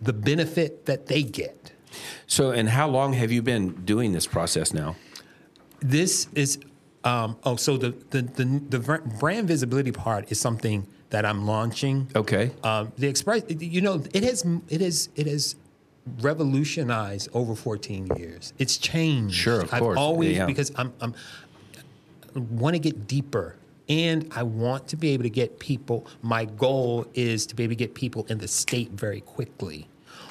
the 0.00 0.12
benefit 0.12 0.86
that 0.86 1.06
they 1.06 1.22
get. 1.22 1.72
So, 2.26 2.50
and 2.50 2.70
how 2.70 2.88
long 2.88 3.12
have 3.12 3.30
you 3.30 3.42
been 3.42 3.84
doing 3.84 4.12
this 4.12 4.26
process 4.26 4.72
now? 4.72 4.96
This 5.80 6.28
is 6.34 6.58
um, 7.04 7.36
oh, 7.44 7.56
so 7.56 7.76
the 7.76 7.94
the 8.10 8.22
the 8.22 8.78
the 8.78 9.00
brand 9.20 9.46
visibility 9.48 9.92
part 9.92 10.30
is 10.32 10.40
something 10.40 10.86
that 11.14 11.24
I'm 11.24 11.46
launching. 11.46 12.08
Okay. 12.16 12.50
Um, 12.64 12.90
the 12.98 13.06
express, 13.06 13.42
you 13.48 13.80
know, 13.80 14.02
it 14.12 14.24
has 14.24 14.44
it 14.68 14.80
has 14.80 15.08
it 15.14 15.28
has 15.28 15.54
revolutionized 16.20 17.28
over 17.32 17.54
14 17.54 18.08
years. 18.16 18.52
It's 18.58 18.76
changed. 18.78 19.36
Sure, 19.36 19.60
of 19.60 19.72
I've 19.72 19.80
course. 19.80 19.96
always 19.96 20.36
Yeah. 20.36 20.46
because 20.46 20.72
I'm 20.74 20.92
I'm 21.00 21.14
want 22.34 22.74
to 22.74 22.80
get 22.80 23.06
deeper. 23.06 23.54
And 23.88 24.32
I 24.34 24.42
want 24.42 24.88
to 24.88 24.96
be 24.96 25.10
able 25.10 25.22
to 25.24 25.30
get 25.30 25.58
people. 25.60 26.06
My 26.22 26.46
goal 26.46 27.06
is 27.14 27.46
to 27.46 27.54
be 27.54 27.62
able 27.64 27.72
to 27.72 27.76
get 27.76 27.94
people 27.94 28.26
in 28.28 28.38
the 28.38 28.48
state 28.48 28.90
very 28.90 29.20
quickly. 29.20 29.86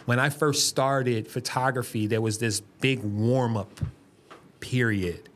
When 0.06 0.20
I 0.20 0.30
first 0.30 0.68
started 0.68 1.28
photography, 1.30 2.08
there 2.08 2.20
was 2.20 2.40
this 2.40 2.60
big 2.82 3.02
warm 3.04 3.56
up 3.56 3.80
period 4.60 5.30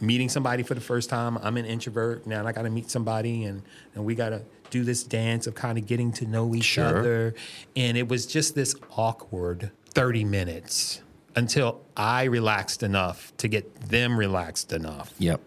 meeting 0.00 0.28
somebody 0.28 0.62
for 0.62 0.74
the 0.74 0.80
first 0.80 1.08
time. 1.10 1.38
I'm 1.38 1.56
an 1.56 1.64
introvert 1.64 2.26
now. 2.26 2.44
I 2.46 2.52
got 2.52 2.62
to 2.62 2.70
meet 2.70 2.90
somebody, 2.90 3.44
and 3.44 3.62
and 3.94 4.04
we 4.04 4.14
got 4.14 4.30
to 4.30 4.42
do 4.74 4.82
this 4.82 5.04
dance 5.04 5.46
of 5.46 5.54
kind 5.54 5.78
of 5.78 5.86
getting 5.86 6.10
to 6.10 6.26
know 6.26 6.52
each 6.52 6.64
Sure. 6.64 6.98
other. 6.98 7.34
And 7.76 7.96
it 7.96 8.08
was 8.08 8.26
just 8.26 8.56
this 8.56 8.74
awkward 8.96 9.70
30 9.90 10.24
minutes 10.24 11.00
until 11.36 11.80
I 11.96 12.24
relaxed 12.24 12.82
enough 12.82 13.32
to 13.36 13.46
get 13.46 13.72
them 13.88 14.18
relaxed 14.18 14.72
enough. 14.72 15.14
Yep. 15.18 15.40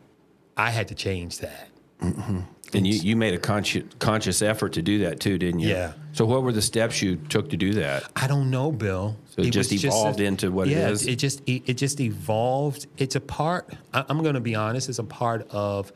I 0.55 0.69
had 0.69 0.87
to 0.87 0.95
change 0.95 1.39
that. 1.39 1.67
Mm-hmm. 2.01 2.39
And 2.73 2.87
you, 2.87 2.93
you 2.93 3.15
made 3.17 3.33
a 3.33 3.37
conscious 3.37 3.83
conscious 3.99 4.41
effort 4.41 4.73
to 4.73 4.81
do 4.81 4.99
that 4.99 5.19
too, 5.19 5.37
didn't 5.37 5.61
you? 5.61 5.69
Yeah. 5.69 5.93
So, 6.11 6.25
what 6.25 6.43
were 6.43 6.51
the 6.51 6.61
steps 6.61 7.01
you 7.01 7.15
took 7.15 7.49
to 7.51 7.57
do 7.57 7.73
that? 7.75 8.03
I 8.15 8.27
don't 8.27 8.51
know, 8.51 8.71
Bill. 8.71 9.17
So 9.35 9.41
it 9.41 9.51
just 9.51 9.71
was 9.71 9.85
evolved 9.85 10.19
into 10.19 10.51
what 10.51 10.67
it 10.67 10.71
yeah, 10.71 10.89
is? 10.89 11.07
It 11.07 11.15
just 11.15 11.41
it, 11.47 11.63
it 11.65 11.77
just 11.77 12.01
evolved. 12.01 12.87
It's 12.97 13.15
a 13.15 13.21
part. 13.21 13.73
I, 13.93 14.03
I'm 14.09 14.21
going 14.21 14.35
to 14.35 14.41
be 14.41 14.53
honest. 14.53 14.89
It's 14.89 14.99
a 14.99 15.03
part 15.03 15.47
of 15.49 15.93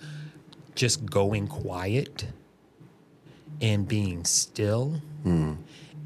just 0.73 1.05
going 1.05 1.47
quiet 1.47 2.25
and 3.59 3.87
being 3.87 4.23
still 4.25 5.01
Hmm. 5.23 5.53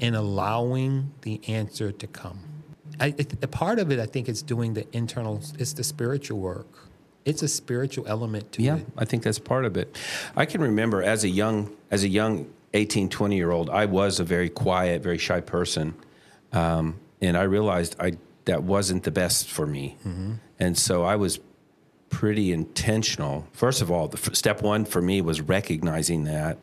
and 0.00 0.14
allowing 0.16 1.12
the 1.22 1.40
answer 1.48 1.90
to 1.92 2.06
come. 2.06 2.38
I, 3.00 3.14
a 3.42 3.46
part 3.48 3.78
of 3.78 3.90
it, 3.90 3.98
I 3.98 4.06
think, 4.06 4.28
is 4.28 4.42
doing 4.42 4.74
the 4.74 4.86
internal. 4.96 5.40
It's 5.58 5.72
the 5.74 5.84
spiritual 5.84 6.38
work. 6.38 6.66
It's 7.24 7.42
a 7.42 7.48
spiritual 7.48 8.06
element 8.06 8.52
to 8.52 8.62
Yeah, 8.62 8.76
it. 8.76 8.86
I 8.96 9.04
think 9.04 9.22
that's 9.22 9.38
part 9.38 9.64
of 9.64 9.76
it. 9.76 9.98
I 10.36 10.46
can 10.46 10.60
remember 10.60 11.02
as 11.02 11.24
a 11.24 11.28
young 11.28 11.70
as 11.90 12.04
a 12.04 12.08
young 12.08 12.46
18, 12.74 13.08
20 13.08 13.36
year 13.36 13.50
old, 13.50 13.68
I 13.70 13.86
was 13.86 14.20
a 14.20 14.24
very 14.24 14.48
quiet, 14.48 15.02
very 15.02 15.18
shy 15.18 15.40
person. 15.40 15.94
Um, 16.52 16.96
and 17.20 17.36
I 17.36 17.42
realized 17.42 17.96
I 17.98 18.12
that 18.44 18.62
wasn't 18.62 19.02
the 19.02 19.10
best 19.10 19.50
for 19.50 19.66
me. 19.66 19.96
And 20.58 20.78
so 20.78 21.02
I 21.04 21.16
was 21.16 21.40
pretty 22.10 22.52
intentional. 22.52 23.46
First 23.52 23.82
of 23.82 23.90
all, 23.90 24.08
the 24.08 24.18
f- 24.18 24.34
step 24.36 24.62
one 24.62 24.84
for 24.84 25.02
me 25.02 25.20
was 25.20 25.40
recognizing 25.40 26.24
that 26.24 26.58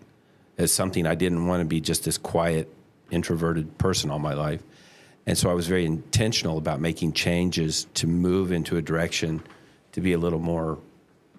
as 0.57 0.71
something 0.71 1.05
I 1.05 1.15
didn't 1.15 1.45
want 1.45 1.61
to 1.61 1.65
be 1.65 1.81
just 1.81 2.03
this 2.03 2.17
quiet, 2.17 2.73
introverted 3.11 3.77
person 3.77 4.11
all 4.11 4.19
my 4.19 4.33
life. 4.33 4.61
And 5.25 5.37
so 5.37 5.49
I 5.49 5.53
was 5.53 5.67
very 5.67 5.85
intentional 5.85 6.57
about 6.57 6.81
making 6.81 7.13
changes 7.13 7.87
to 7.95 8.07
move 8.07 8.51
into 8.51 8.77
a 8.77 8.81
direction 8.81 9.41
to 9.93 10.01
be 10.01 10.13
a 10.13 10.17
little 10.17 10.39
more, 10.39 10.79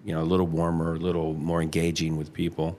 you 0.03 0.13
know, 0.13 0.21
a 0.21 0.23
little 0.23 0.47
warmer, 0.47 0.95
a 0.95 0.99
little 0.99 1.33
more 1.33 1.61
engaging 1.61 2.17
with 2.17 2.33
people. 2.33 2.77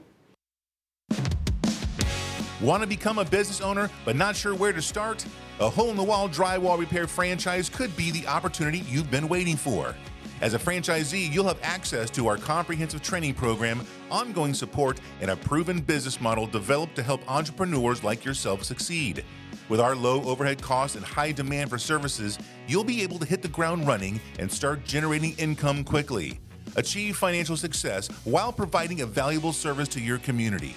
Want 2.61 2.83
to 2.83 2.88
become 2.88 3.18
a 3.18 3.25
business 3.25 3.61
owner 3.61 3.90
but 4.05 4.16
not 4.16 4.35
sure 4.35 4.55
where 4.55 4.72
to 4.72 4.83
start? 4.83 5.25
A 5.61 5.68
hole 5.68 5.90
in 5.90 5.96
the 5.96 6.03
wall 6.03 6.29
drywall 6.29 6.79
repair 6.79 7.07
franchise 7.07 7.68
could 7.68 7.94
be 7.96 8.11
the 8.11 8.27
opportunity 8.27 8.79
you've 8.88 9.11
been 9.11 9.29
waiting 9.29 9.57
for. 9.57 9.94
As 10.42 10.53
a 10.53 10.59
franchisee, 10.59 11.33
you'll 11.33 11.49
have 11.49 11.59
access 11.62 12.11
to 12.11 12.29
our 12.29 12.37
comprehensive 12.37 13.03
training 13.03 13.33
program, 13.35 13.81
ongoing 14.11 14.53
support, 14.53 15.01
and 15.22 15.31
a 15.31 15.37
proven 15.37 15.81
business 15.81 16.20
model 16.20 16.46
developed 16.46 16.94
to 16.96 17.03
help 17.03 17.22
entrepreneurs 17.31 18.05
like 18.05 18.22
yourself 18.22 18.62
succeed. 18.62 19.25
With 19.70 19.81
our 19.81 19.96
low 19.96 20.22
overhead 20.25 20.61
costs 20.61 20.96
and 20.96 21.05
high 21.05 21.33
demand 21.33 21.70
for 21.70 21.79
services, 21.79 22.38
you'll 22.66 22.85
be 22.85 23.03
able 23.03 23.18
to 23.18 23.25
hit 23.25 23.40
the 23.40 23.49
ground 23.49 23.87
running 23.87 24.20
and 24.38 24.53
start 24.53 24.85
generating 24.85 25.33
income 25.38 25.85
quickly. 25.85 26.38
Achieve 26.77 27.16
financial 27.16 27.57
success 27.57 28.09
while 28.25 28.53
providing 28.53 29.01
a 29.01 29.07
valuable 29.07 29.55
service 29.55 29.88
to 29.88 30.01
your 30.01 30.18
community. 30.18 30.75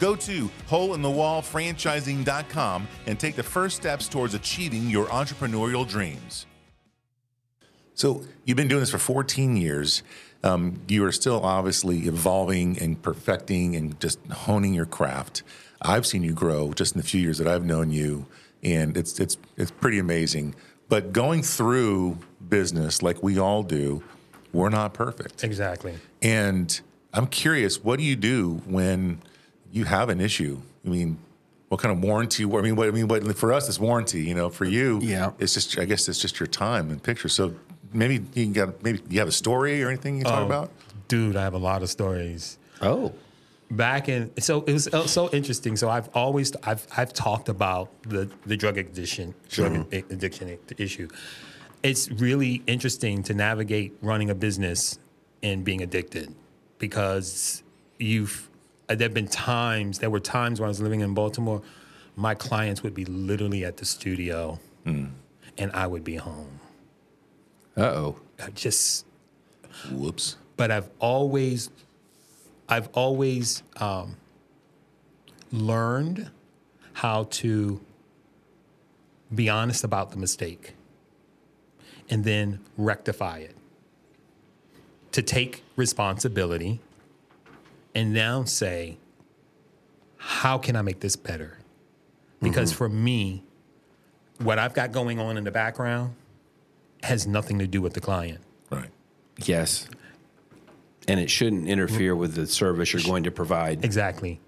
Go 0.00 0.16
to 0.16 0.50
holeinthewallfranchising.com 0.68 2.88
and 3.06 3.20
take 3.20 3.36
the 3.36 3.42
first 3.42 3.76
steps 3.76 4.08
towards 4.08 4.32
achieving 4.34 4.88
your 4.88 5.04
entrepreneurial 5.06 5.86
dreams. 5.86 6.46
So, 7.94 8.22
you've 8.44 8.56
been 8.56 8.68
doing 8.68 8.80
this 8.80 8.90
for 8.90 8.98
14 8.98 9.56
years. 9.56 10.02
Um, 10.44 10.80
you 10.88 11.04
are 11.04 11.12
still 11.12 11.40
obviously 11.44 12.00
evolving 12.08 12.78
and 12.80 13.00
perfecting 13.00 13.76
and 13.76 13.98
just 14.00 14.18
honing 14.30 14.74
your 14.74 14.86
craft. 14.86 15.42
I've 15.80 16.06
seen 16.06 16.22
you 16.22 16.32
grow 16.32 16.72
just 16.72 16.94
in 16.94 17.00
the 17.00 17.06
few 17.06 17.20
years 17.20 17.38
that 17.38 17.46
I've 17.46 17.64
known 17.64 17.90
you, 17.92 18.26
and 18.62 18.96
it's 18.96 19.20
it's 19.20 19.36
it's 19.56 19.70
pretty 19.70 19.98
amazing. 19.98 20.54
But 20.88 21.12
going 21.12 21.42
through 21.42 22.18
business 22.48 23.02
like 23.02 23.22
we 23.22 23.38
all 23.38 23.62
do, 23.62 24.02
we're 24.52 24.68
not 24.68 24.94
perfect. 24.94 25.44
Exactly. 25.44 25.94
And 26.22 26.80
I'm 27.12 27.26
curious, 27.28 27.82
what 27.82 27.98
do 27.98 28.04
you 28.04 28.16
do 28.16 28.62
when 28.66 29.20
you 29.70 29.84
have 29.84 30.08
an 30.08 30.20
issue? 30.20 30.60
I 30.84 30.88
mean, 30.88 31.18
what 31.68 31.80
kind 31.80 31.96
of 31.96 32.02
warranty? 32.02 32.44
I 32.44 32.60
mean, 32.62 32.74
what 32.76 32.88
I 32.88 32.90
mean, 32.90 33.06
what 33.08 33.36
for 33.36 33.52
us, 33.52 33.68
it's 33.68 33.78
warranty. 33.78 34.22
You 34.24 34.34
know, 34.34 34.50
for 34.50 34.64
you, 34.64 34.98
Yeah. 35.02 35.32
it's 35.38 35.54
just 35.54 35.78
I 35.78 35.84
guess 35.84 36.08
it's 36.08 36.18
just 36.20 36.40
your 36.40 36.48
time 36.48 36.90
and 36.90 37.00
picture. 37.02 37.28
So 37.28 37.54
maybe 37.92 38.14
you 38.34 38.44
can 38.44 38.52
get 38.52 38.82
maybe 38.82 39.00
you 39.08 39.18
have 39.18 39.28
a 39.28 39.32
story 39.32 39.82
or 39.82 39.88
anything 39.88 40.16
you 40.18 40.24
can 40.24 40.32
talk 40.32 40.42
Oh, 40.42 40.46
about. 40.46 40.70
Dude, 41.08 41.36
I 41.36 41.42
have 41.42 41.54
a 41.54 41.58
lot 41.58 41.82
of 41.82 41.90
stories. 41.90 42.58
Oh, 42.80 43.12
back 43.70 44.08
in 44.08 44.30
so 44.38 44.62
it 44.62 44.72
was 44.72 44.88
uh, 44.88 45.06
so 45.06 45.30
interesting. 45.30 45.76
So 45.76 45.88
i've 45.88 46.08
always 46.14 46.52
i've 46.64 46.86
i've 46.96 47.12
talked 47.12 47.48
about 47.48 47.90
the 48.02 48.30
the 48.46 48.56
drug 48.56 48.76
addiction 48.78 49.34
drug 49.48 49.92
addiction 49.92 50.58
issue. 50.78 51.08
It's 51.82 52.10
really 52.12 52.62
interesting 52.66 53.22
to 53.24 53.34
navigate 53.34 53.92
running 54.02 54.30
a 54.30 54.34
business 54.34 54.98
and 55.42 55.64
being 55.64 55.82
addicted 55.82 56.32
because 56.78 57.62
you've 57.98 58.48
uh, 58.88 58.94
there've 58.94 59.14
been 59.14 59.26
times 59.28 59.98
there 60.00 60.10
were 60.10 60.20
times 60.20 60.60
when 60.60 60.66
i 60.66 60.68
was 60.68 60.80
living 60.80 61.00
in 61.00 61.14
baltimore 61.14 61.62
my 62.16 62.34
clients 62.34 62.82
would 62.82 62.94
be 62.94 63.04
literally 63.06 63.64
at 63.64 63.76
the 63.76 63.84
studio 63.84 64.58
and 64.84 65.70
i 65.74 65.86
would 65.86 66.02
be 66.04 66.16
home 66.16 66.58
uh 67.76 67.80
oh. 67.80 68.16
I 68.42 68.50
just 68.50 69.06
Whoops. 69.90 70.36
but 70.56 70.70
I've 70.70 70.88
always, 70.98 71.70
I've 72.68 72.88
always 72.88 73.62
um, 73.76 74.16
learned 75.50 76.30
how 76.94 77.24
to 77.30 77.80
be 79.34 79.48
honest 79.48 79.84
about 79.84 80.10
the 80.10 80.16
mistake 80.16 80.74
and 82.10 82.24
then 82.24 82.60
rectify 82.76 83.38
it. 83.38 83.56
To 85.12 85.22
take 85.22 85.62
responsibility 85.76 86.80
and 87.94 88.12
now 88.12 88.44
say, 88.44 88.96
how 90.16 90.58
can 90.58 90.74
I 90.74 90.82
make 90.82 91.00
this 91.00 91.16
better? 91.16 91.58
Because 92.40 92.72
for 92.72 92.88
me, 92.88 93.44
what 94.38 94.58
I've 94.58 94.74
got 94.74 94.90
going 94.90 95.20
on 95.20 95.36
in 95.36 95.44
the 95.44 95.50
background 95.50 96.14
has 97.02 97.26
nothing 97.26 97.58
to 97.58 97.66
do 97.66 97.80
with 97.80 97.94
the 97.94 98.00
client. 98.00 98.40
Right. 98.70 98.90
Yes. 99.38 99.88
And 101.08 101.18
it 101.18 101.30
shouldn't 101.30 101.68
interfere 101.68 102.14
with 102.14 102.34
the 102.34 102.46
service 102.46 102.92
you're 102.92 103.02
going 103.02 103.24
to 103.24 103.30
provide. 103.30 103.84
Exactly. 103.84 104.40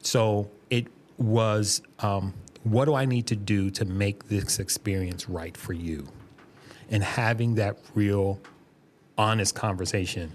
So 0.00 0.50
it 0.70 0.86
was 1.18 1.82
um, 2.00 2.34
what 2.64 2.86
do 2.86 2.94
I 2.94 3.04
need 3.04 3.26
to 3.28 3.36
do 3.36 3.70
to 3.70 3.84
make 3.84 4.28
this 4.28 4.58
experience 4.58 5.28
right 5.28 5.56
for 5.56 5.72
you? 5.72 6.08
And 6.90 7.02
having 7.02 7.54
that 7.54 7.78
real, 7.94 8.40
honest 9.16 9.54
conversation. 9.54 10.32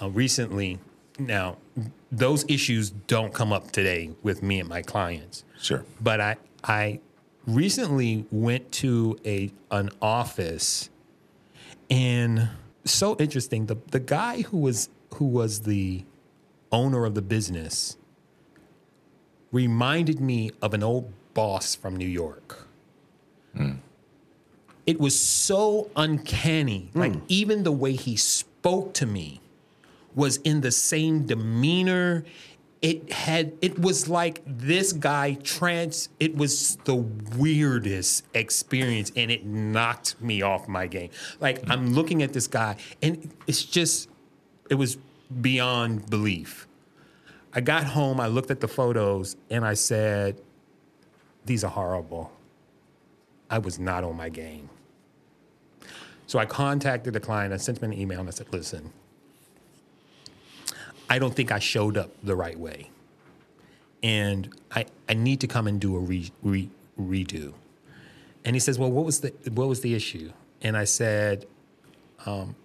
Uh, 0.00 0.08
recently, 0.08 0.78
now, 1.18 1.58
those 2.10 2.44
issues 2.48 2.90
don't 2.90 3.34
come 3.34 3.52
up 3.52 3.70
today 3.70 4.10
with 4.22 4.42
me 4.42 4.60
and 4.60 4.68
my 4.68 4.82
clients. 4.82 5.44
Sure. 5.60 5.84
But 6.00 6.20
I, 6.20 6.36
I 6.64 7.00
recently 7.46 8.24
went 8.30 8.72
to 8.72 9.18
a 9.24 9.52
an 9.70 9.90
office 10.00 10.88
and 11.92 12.48
so 12.86 13.16
interesting. 13.18 13.66
The 13.66 13.76
the 13.90 14.00
guy 14.00 14.42
who 14.42 14.58
was 14.58 14.88
who 15.14 15.26
was 15.26 15.60
the 15.60 16.04
owner 16.72 17.04
of 17.04 17.14
the 17.14 17.22
business 17.22 17.98
reminded 19.52 20.18
me 20.18 20.50
of 20.62 20.72
an 20.72 20.82
old 20.82 21.12
boss 21.34 21.74
from 21.74 21.94
New 21.94 22.08
York. 22.08 22.66
Hmm. 23.54 23.72
It 24.86 24.98
was 24.98 25.18
so 25.18 25.90
uncanny. 25.94 26.88
Hmm. 26.94 26.98
Like 26.98 27.12
even 27.28 27.62
the 27.62 27.72
way 27.72 27.92
he 27.92 28.16
spoke 28.16 28.94
to 28.94 29.06
me 29.06 29.42
was 30.14 30.38
in 30.38 30.62
the 30.62 30.72
same 30.72 31.26
demeanor. 31.26 32.24
It 32.82 33.12
had 33.12 33.52
it 33.62 33.78
was 33.78 34.08
like 34.08 34.42
this 34.44 34.92
guy 34.92 35.34
trans 35.34 36.08
it 36.18 36.36
was 36.36 36.76
the 36.84 36.96
weirdest 36.96 38.24
experience 38.34 39.12
and 39.14 39.30
it 39.30 39.46
knocked 39.46 40.20
me 40.20 40.42
off 40.42 40.66
my 40.66 40.88
game. 40.88 41.10
Like 41.40 41.64
hmm. 41.64 41.72
I'm 41.72 41.94
looking 41.94 42.22
at 42.22 42.32
this 42.32 42.48
guy 42.48 42.76
and 43.00 43.32
it's 43.46 43.64
just 43.64 44.08
it 44.68 44.74
was 44.74 44.98
beyond 45.40 46.10
belief. 46.10 46.66
I 47.54 47.60
got 47.60 47.84
home, 47.84 48.18
I 48.18 48.26
looked 48.26 48.50
at 48.50 48.60
the 48.60 48.68
photos 48.68 49.36
and 49.48 49.64
I 49.64 49.74
said 49.74 50.40
these 51.44 51.64
are 51.64 51.70
horrible. 51.70 52.32
I 53.50 53.58
was 53.58 53.78
not 53.78 54.02
on 54.02 54.16
my 54.16 54.28
game. 54.28 54.70
So 56.26 56.38
I 56.38 56.46
contacted 56.46 57.12
the 57.12 57.20
client, 57.20 57.52
I 57.52 57.58
sent 57.58 57.78
him 57.78 57.92
an 57.92 57.98
email 57.98 58.20
and 58.20 58.28
I 58.28 58.32
said, 58.32 58.46
listen, 58.52 58.92
I 61.12 61.18
don't 61.18 61.34
think 61.34 61.52
I 61.52 61.58
showed 61.58 61.98
up 61.98 62.10
the 62.22 62.34
right 62.34 62.58
way. 62.58 62.88
And 64.02 64.48
I, 64.70 64.86
I 65.06 65.12
need 65.12 65.40
to 65.40 65.46
come 65.46 65.66
and 65.66 65.78
do 65.78 65.94
a 65.94 65.98
re, 65.98 66.32
re, 66.42 66.70
redo. 66.98 67.52
And 68.46 68.56
he 68.56 68.60
says, 68.60 68.78
well, 68.78 68.90
what 68.90 69.04
was 69.04 69.20
the, 69.20 69.28
what 69.52 69.68
was 69.68 69.82
the 69.82 69.94
issue? 69.94 70.32
And 70.62 70.74
I 70.74 70.84
said, 70.84 71.44
um, 72.24 72.56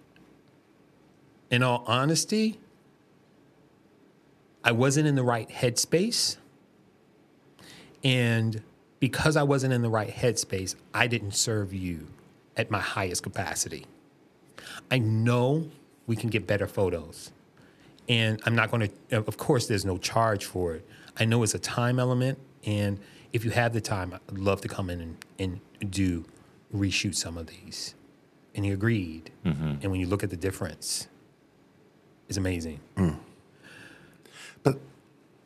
in 1.50 1.62
all 1.62 1.84
honesty, 1.86 2.58
I 4.64 4.72
wasn't 4.72 5.06
in 5.06 5.14
the 5.14 5.22
right 5.22 5.50
headspace. 5.50 6.38
And 8.02 8.62
because 8.98 9.36
I 9.36 9.42
wasn't 9.42 9.74
in 9.74 9.82
the 9.82 9.90
right 9.90 10.08
headspace, 10.08 10.74
I 10.94 11.06
didn't 11.06 11.32
serve 11.32 11.74
you 11.74 12.06
at 12.56 12.70
my 12.70 12.80
highest 12.80 13.22
capacity. 13.22 13.84
I 14.90 15.00
know 15.00 15.68
we 16.06 16.16
can 16.16 16.30
get 16.30 16.46
better 16.46 16.66
photos. 16.66 17.30
And 18.08 18.40
I'm 18.44 18.54
not 18.54 18.70
going 18.70 18.90
to, 19.10 19.16
of 19.18 19.36
course, 19.36 19.66
there's 19.66 19.84
no 19.84 19.98
charge 19.98 20.44
for 20.44 20.74
it. 20.74 20.86
I 21.18 21.24
know 21.24 21.42
it's 21.42 21.54
a 21.54 21.58
time 21.58 21.98
element. 21.98 22.38
And 22.64 22.98
if 23.32 23.44
you 23.44 23.50
have 23.50 23.72
the 23.72 23.80
time, 23.80 24.14
I'd 24.14 24.38
love 24.38 24.60
to 24.62 24.68
come 24.68 24.88
in 24.90 25.00
and, 25.00 25.60
and 25.80 25.90
do 25.90 26.24
reshoot 26.74 27.14
some 27.14 27.36
of 27.36 27.46
these. 27.48 27.94
And 28.54 28.64
he 28.64 28.70
agreed. 28.70 29.30
Mm-hmm. 29.44 29.74
And 29.82 29.90
when 29.90 30.00
you 30.00 30.06
look 30.06 30.24
at 30.24 30.30
the 30.30 30.36
difference, 30.36 31.06
it's 32.28 32.38
amazing. 32.38 32.80
Mm. 32.96 33.18
But 34.62 34.78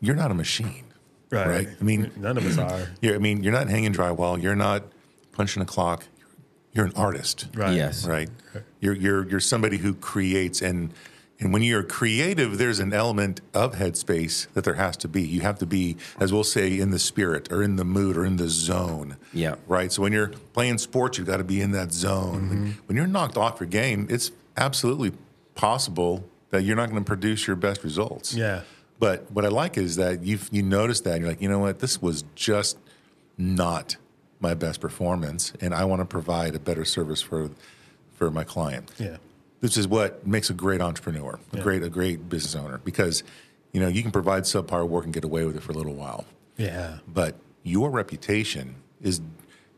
you're 0.01 0.17
not 0.17 0.31
a 0.31 0.35
machine. 0.35 0.85
Right. 1.31 1.69
I 1.81 1.83
mean, 1.83 2.13
none 2.17 2.37
of 2.37 2.47
us 2.47 2.59
are. 2.59 2.89
you're, 3.01 3.15
I 3.15 3.19
mean, 3.19 3.43
you're 3.43 3.53
not 3.53 3.69
hanging 3.69 3.93
drywall. 3.93 4.41
You're 4.41 4.55
not 4.55 4.85
punching 5.33 5.63
a 5.63 5.67
clock. 5.67 6.05
You're 6.73 6.85
an 6.85 6.93
artist. 6.95 7.49
Right. 7.55 7.75
Yes. 7.75 8.07
Right. 8.07 8.29
You're 8.81 8.95
you're 8.95 9.29
you're 9.29 9.41
somebody 9.41 9.79
who 9.79 9.95
creates 9.95 10.61
and 10.63 10.93
and 11.43 11.53
when 11.53 11.63
you're 11.63 11.83
creative, 11.83 12.57
there's 12.57 12.79
an 12.79 12.93
element 12.93 13.41
of 13.53 13.75
headspace 13.75 14.47
that 14.53 14.63
there 14.63 14.75
has 14.75 14.97
to 14.99 15.09
be. 15.09 15.23
You 15.23 15.41
have 15.41 15.59
to 15.59 15.67
be, 15.67 15.97
as 16.21 16.33
we'll 16.33 16.45
say, 16.45 16.79
in 16.79 16.93
the 16.93 17.01
spirit 17.01 17.51
or 17.51 17.65
in 17.65 17.75
the 17.77 17.85
mood 17.85 18.17
or 18.17 18.25
in 18.25 18.37
the 18.37 18.49
zone. 18.49 19.17
Yeah. 19.33 19.57
Right. 19.67 19.91
So 19.91 20.03
when 20.03 20.13
you're 20.13 20.29
playing 20.53 20.79
sports, 20.79 21.19
you've 21.19 21.27
got 21.27 21.39
to 21.39 21.45
be 21.45 21.61
in 21.61 21.73
that 21.73 21.93
zone. 21.93 22.49
When, 22.49 22.59
mm-hmm. 22.59 22.71
when 22.87 22.97
you're 22.97 23.09
knocked 23.09 23.37
off 23.37 23.59
your 23.59 23.69
game, 23.69 24.07
it's 24.09 24.31
absolutely 24.57 25.13
possible 25.57 26.25
that 26.51 26.63
you're 26.63 26.77
not 26.77 26.91
going 26.91 27.03
to 27.03 27.07
produce 27.07 27.47
your 27.47 27.57
best 27.57 27.83
results. 27.83 28.35
Yeah. 28.35 28.61
But 29.01 29.29
what 29.33 29.45
I 29.45 29.49
like 29.49 29.77
is 29.77 29.97
that 29.97 30.23
you've 30.23 30.49
you 30.53 30.63
notice 30.63 31.01
that 31.01 31.15
and 31.15 31.23
you're 31.23 31.31
like, 31.31 31.43
you 31.43 31.49
know 31.49 31.59
what, 31.59 31.81
this 31.81 32.01
was 32.01 32.23
just 32.37 32.79
not 33.37 33.97
my 34.39 34.55
best 34.55 34.81
performance, 34.81 35.53
and 35.61 35.75
I 35.75 35.85
want 35.85 36.01
to 36.03 36.05
provide 36.05 36.55
a 36.55 36.61
better 36.61 36.85
service 36.85 37.21
for 37.21 37.51
for 38.13 38.31
my 38.31 38.45
client. 38.45 38.93
Yeah. 38.99 39.17
This 39.63 39.77
is 39.77 39.87
what 39.89 40.27
makes 40.27 40.51
a 40.51 40.55
great 40.55 40.81
entrepreneur, 40.83 41.39
a 41.53 41.61
great 41.61 41.83
a 41.85 41.89
great 41.89 42.29
business 42.29 42.55
owner, 42.57 42.79
because 42.79 43.23
you 43.73 43.81
know 43.81 43.87
you 43.89 44.03
can 44.03 44.11
provide 44.11 44.43
subpar 44.43 44.87
work 44.87 45.05
and 45.05 45.15
get 45.15 45.25
away 45.25 45.45
with 45.47 45.57
it 45.57 45.63
for 45.63 45.71
a 45.73 45.75
little 45.77 45.95
while, 45.95 46.25
Yeah. 46.59 46.99
but 47.07 47.37
your 47.63 47.89
reputation 47.91 48.75
is, 49.01 49.21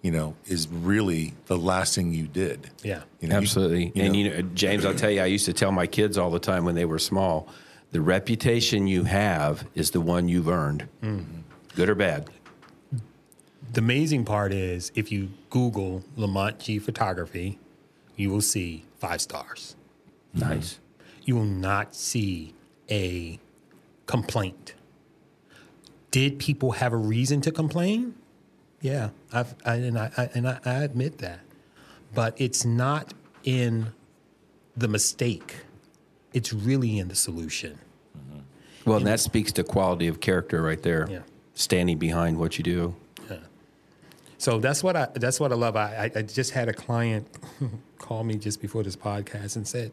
you 0.01 0.11
know, 0.11 0.37
is 0.47 0.68
really 0.68 1.35
the 1.47 1.59
last 1.59 1.94
thing 1.94 2.14
you 2.14 2.27
did. 2.27 2.70
Yeah. 2.83 3.03
You 3.20 3.29
know, 3.29 3.37
Absolutely. 3.37 3.92
you 3.94 4.03
and 4.05 4.12
know- 4.14 4.18
you 4.18 4.31
know, 4.31 4.42
James, 4.55 4.87
I'll 4.87 4.94
tell 4.94 5.11
you, 5.11 5.20
I 5.20 5.27
used 5.27 5.44
to 5.44 5.53
tell 5.53 5.70
my 5.70 5.87
kids 5.87 6.16
all 6.16 6.31
the 6.31 6.40
time 6.40 6.64
when 6.64 6.75
they 6.75 6.87
were 6.87 6.99
small, 6.99 7.47
the 7.92 8.01
reputation 8.01 8.87
you 8.87 9.05
have 9.05 9.66
is 9.75 9.90
the 9.90 10.01
one 10.01 10.29
you've 10.31 10.49
earned, 10.49 10.88
mm-hmm. 11.03 11.40
good 11.77 11.90
or 11.90 11.94
bad. 11.94 12.31
The 13.75 13.81
amazing 13.81 14.25
part 14.25 14.53
is 14.55 14.92
if 14.94 15.12
you 15.12 15.29
Google 15.51 16.03
Lamonte 16.16 16.59
G 16.61 16.79
photography, 16.79 17.59
you 18.16 18.31
will 18.31 18.40
see 18.40 18.85
five 18.98 19.20
stars. 19.20 19.77
Nice. 20.33 20.81
You 21.24 21.37
will 21.37 21.44
not 21.44 21.94
see 21.94 22.55
a 22.90 23.38
complaint. 24.07 24.74
Did 26.11 26.38
people 26.38 26.72
have 26.72 26.92
a 26.92 26.96
reason 26.96 27.40
to 27.42 27.53
complain? 27.53 28.14
Yeah, 28.81 29.11
I've, 29.33 29.55
I, 29.64 29.77
and 29.77 29.98
I, 29.98 30.11
I 30.16 30.31
and 30.35 30.48
I, 30.48 30.61
I 30.64 30.74
admit 30.85 31.18
that, 31.18 31.40
but 32.14 32.35
it's 32.37 32.64
not 32.64 33.14
in 33.42 33.92
the 34.77 34.88
mistake. 34.88 35.57
It's 36.33 36.53
really 36.53 36.98
in 36.98 37.09
the 37.09 37.14
solution. 37.14 37.79
Mm-hmm. 38.16 38.40
Well, 38.85 38.98
and 38.98 39.07
that 39.07 39.20
speaks 39.20 39.53
to 39.53 39.64
quality 39.64 40.07
of 40.07 40.20
character 40.20 40.62
right 40.62 40.83
there. 40.83 41.09
Yeah. 41.11 41.20
Standing 41.55 41.98
behind 41.98 42.38
what 42.38 42.59
you 42.59 42.64
do. 42.64 42.96
So 44.44 44.59
that's 44.59 44.85
what 44.85 44.94
I 44.94 45.09
that's 45.14 45.40
what 45.40 45.53
I 45.53 45.55
love. 45.55 45.74
I 45.74 46.11
I 46.14 46.20
just 46.20 46.50
had 46.50 46.68
a 46.68 46.74
client 46.74 47.27
call 48.05 48.23
me 48.23 48.37
just 48.37 48.61
before 48.61 48.83
this 48.83 48.97
podcast 48.97 49.57
and 49.57 49.67
said, 49.67 49.93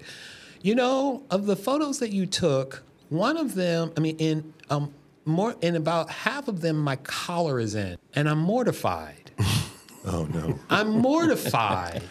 you 0.62 0.76
know, 0.76 1.24
of 1.32 1.46
the 1.46 1.56
photos 1.56 2.00
that 2.00 2.12
you 2.12 2.26
took, 2.26 2.84
one 3.10 3.38
of 3.38 3.56
them, 3.56 3.92
I 3.96 4.02
mean, 4.02 4.18
in 4.18 4.54
um 4.70 4.94
more 5.26 5.56
in 5.62 5.76
about 5.76 6.10
half 6.10 6.48
of 6.48 6.62
them, 6.62 6.78
my 6.78 6.98
collar 6.98 7.60
is 7.60 7.76
in, 7.76 7.98
and 8.14 8.28
I'm 8.28 8.40
mortified. 8.40 9.32
oh 10.06 10.26
no, 10.34 10.60
I'm 10.70 10.90
mortified. 10.90 12.04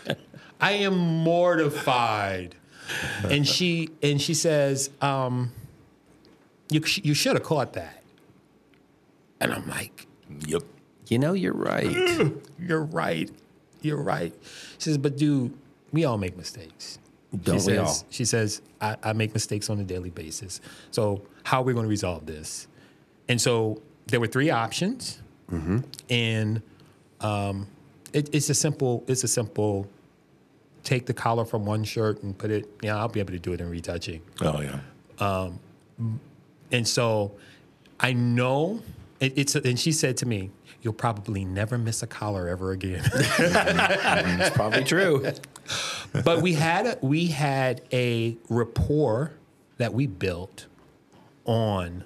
I 0.60 0.72
am 0.72 0.96
mortified. 0.96 2.54
And 3.24 3.46
she 3.46 3.90
and 4.02 4.20
she 4.20 4.34
says, 4.34 4.90
um, 5.00 5.52
you 6.70 6.82
sh- 6.84 7.00
you 7.04 7.14
should 7.14 7.34
have 7.34 7.44
caught 7.44 7.74
that. 7.74 8.02
And 9.40 9.52
I'm 9.52 9.68
like, 9.68 10.06
yep. 10.46 10.62
You 11.08 11.18
know, 11.18 11.32
you're 11.32 11.54
right. 11.54 12.30
you're 12.58 12.84
right. 12.84 13.30
You're 13.82 14.02
right. 14.02 14.32
She 14.78 14.84
says, 14.90 14.98
but 14.98 15.16
dude, 15.16 15.56
we 15.92 16.04
all 16.04 16.18
make 16.18 16.36
mistakes. 16.36 16.98
Don't 17.32 17.60
she 17.60 17.70
we 17.70 17.76
says, 17.76 17.78
all? 17.78 18.06
She 18.10 18.24
says, 18.24 18.62
I, 18.80 18.96
I 19.02 19.12
make 19.12 19.34
mistakes 19.34 19.70
on 19.70 19.78
a 19.80 19.84
daily 19.84 20.10
basis. 20.10 20.60
So 20.90 21.22
how 21.44 21.60
are 21.60 21.64
we 21.64 21.72
going 21.72 21.84
to 21.84 21.90
resolve 21.90 22.26
this? 22.26 22.68
And 23.28 23.40
so 23.40 23.80
there 24.06 24.20
were 24.20 24.26
three 24.26 24.50
options. 24.50 25.20
Mm-hmm. 25.50 25.78
And 26.10 26.62
um, 27.20 27.68
it, 28.12 28.34
it's 28.34 28.50
a 28.50 28.54
simple, 28.54 29.04
it's 29.06 29.24
a 29.24 29.28
simple 29.28 29.88
take 30.82 31.06
the 31.06 31.14
collar 31.14 31.44
from 31.44 31.66
one 31.66 31.84
shirt 31.84 32.22
and 32.22 32.36
put 32.36 32.50
it, 32.50 32.68
yeah, 32.82 32.96
I'll 32.96 33.08
be 33.08 33.20
able 33.20 33.32
to 33.32 33.38
do 33.38 33.52
it 33.52 33.60
in 33.60 33.68
retouching. 33.70 34.22
Oh 34.40 34.60
yeah. 34.60 34.80
And 36.72 36.88
so 36.88 37.32
I 37.98 38.12
know 38.12 38.82
it, 39.20 39.34
it's, 39.36 39.54
and 39.54 39.78
she 39.78 39.92
said 39.92 40.16
to 40.18 40.26
me, 40.26 40.50
you'll 40.82 40.94
probably 40.94 41.44
never 41.44 41.76
miss 41.78 42.02
a 42.02 42.06
collar 42.06 42.48
ever 42.48 42.72
again. 42.72 43.02
It's 43.14 44.50
probably 44.50 44.84
true. 44.84 45.30
but 46.24 46.42
we 46.42 46.54
had 46.54 46.86
a, 46.86 46.98
we 47.02 47.26
had 47.28 47.82
a 47.92 48.36
rapport 48.48 49.32
that 49.78 49.92
we 49.94 50.06
built 50.06 50.66
on 51.44 52.04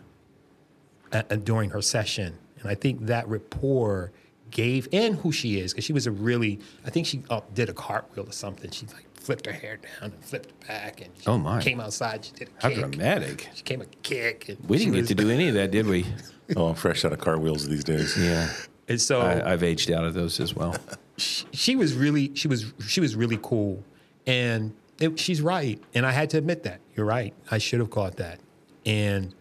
uh, 1.13 1.23
uh, 1.31 1.37
during 1.37 1.71
her 1.71 1.83
session, 1.83 2.37
and 2.61 2.71
I 2.71 2.75
think 2.75 3.07
that 3.07 3.29
rapport 3.29 4.13
gave 4.51 4.87
and 4.93 5.17
who 5.17 5.33
she 5.33 5.59
is 5.59 5.73
because 5.73 5.85
she 5.85 5.93
was 5.93 6.07
a 6.07 6.13
really 6.13 6.61
I 6.87 6.91
think 6.91 7.07
she 7.07 7.23
uh, 7.31 7.41
did 7.55 7.69
a 7.69 7.73
cartwheel 7.75 8.29
or 8.29 8.33
something. 8.33 8.71
She 8.71 8.87
like 8.87 9.07
flipped 9.19 9.47
her 9.47 9.53
hair 9.53 9.79
down 9.79 10.13
and 10.13 10.25
flipped 10.25 10.51
it 10.51 10.67
back, 10.69 11.01
and 11.01 11.11
she 11.19 11.27
Oh, 11.27 11.39
my. 11.39 11.61
came 11.63 11.81
outside. 11.81 12.25
She 12.25 12.33
did 12.33 12.49
a 12.59 12.63
How 12.63 12.69
kick. 12.69 12.79
dramatic. 12.79 13.49
She 13.55 13.63
came 13.63 13.81
a 13.81 13.87
kick. 14.03 14.51
And 14.51 14.59
We 14.69 14.77
didn't 14.79 14.93
get 14.95 15.07
to 15.09 15.15
do 15.15 15.31
any 15.31 15.49
of 15.49 15.55
that, 15.55 15.71
did 15.71 15.87
we? 15.87 16.05
Oh, 16.57 16.67
I'm 16.69 16.75
fresh 16.75 17.07
out 17.07 17.13
of 17.15 17.21
cartwheels 17.21 17.67
these 17.67 17.85
days. 17.85 18.19
Yeah. 18.23 18.51
And 18.87 19.01
so 19.01 19.23
I, 19.23 19.51
I've 19.53 19.63
aged 19.63 19.91
out 19.91 20.05
of 20.05 20.13
those 20.13 20.39
as 20.41 20.55
well. 20.55 20.77
she 21.17 21.77
was 21.77 21.95
really 21.95 22.35
she 22.35 22.49
was 22.49 22.73
she 22.87 23.01
was 23.01 23.17
really 23.17 23.39
cool. 23.43 23.83
And 24.27 24.75
it, 25.01 25.19
she's 25.19 25.41
right. 25.43 25.81
And 25.95 26.07
i 26.07 26.13
had 26.13 26.31
to 26.31 26.39
admit 26.39 26.63
that. 26.65 26.81
You're 26.97 27.07
right. 27.07 27.35
I 27.51 27.59
should 27.59 27.81
have 27.81 27.91
caught 27.91 28.17
that. 28.17 28.41
And 28.87 29.35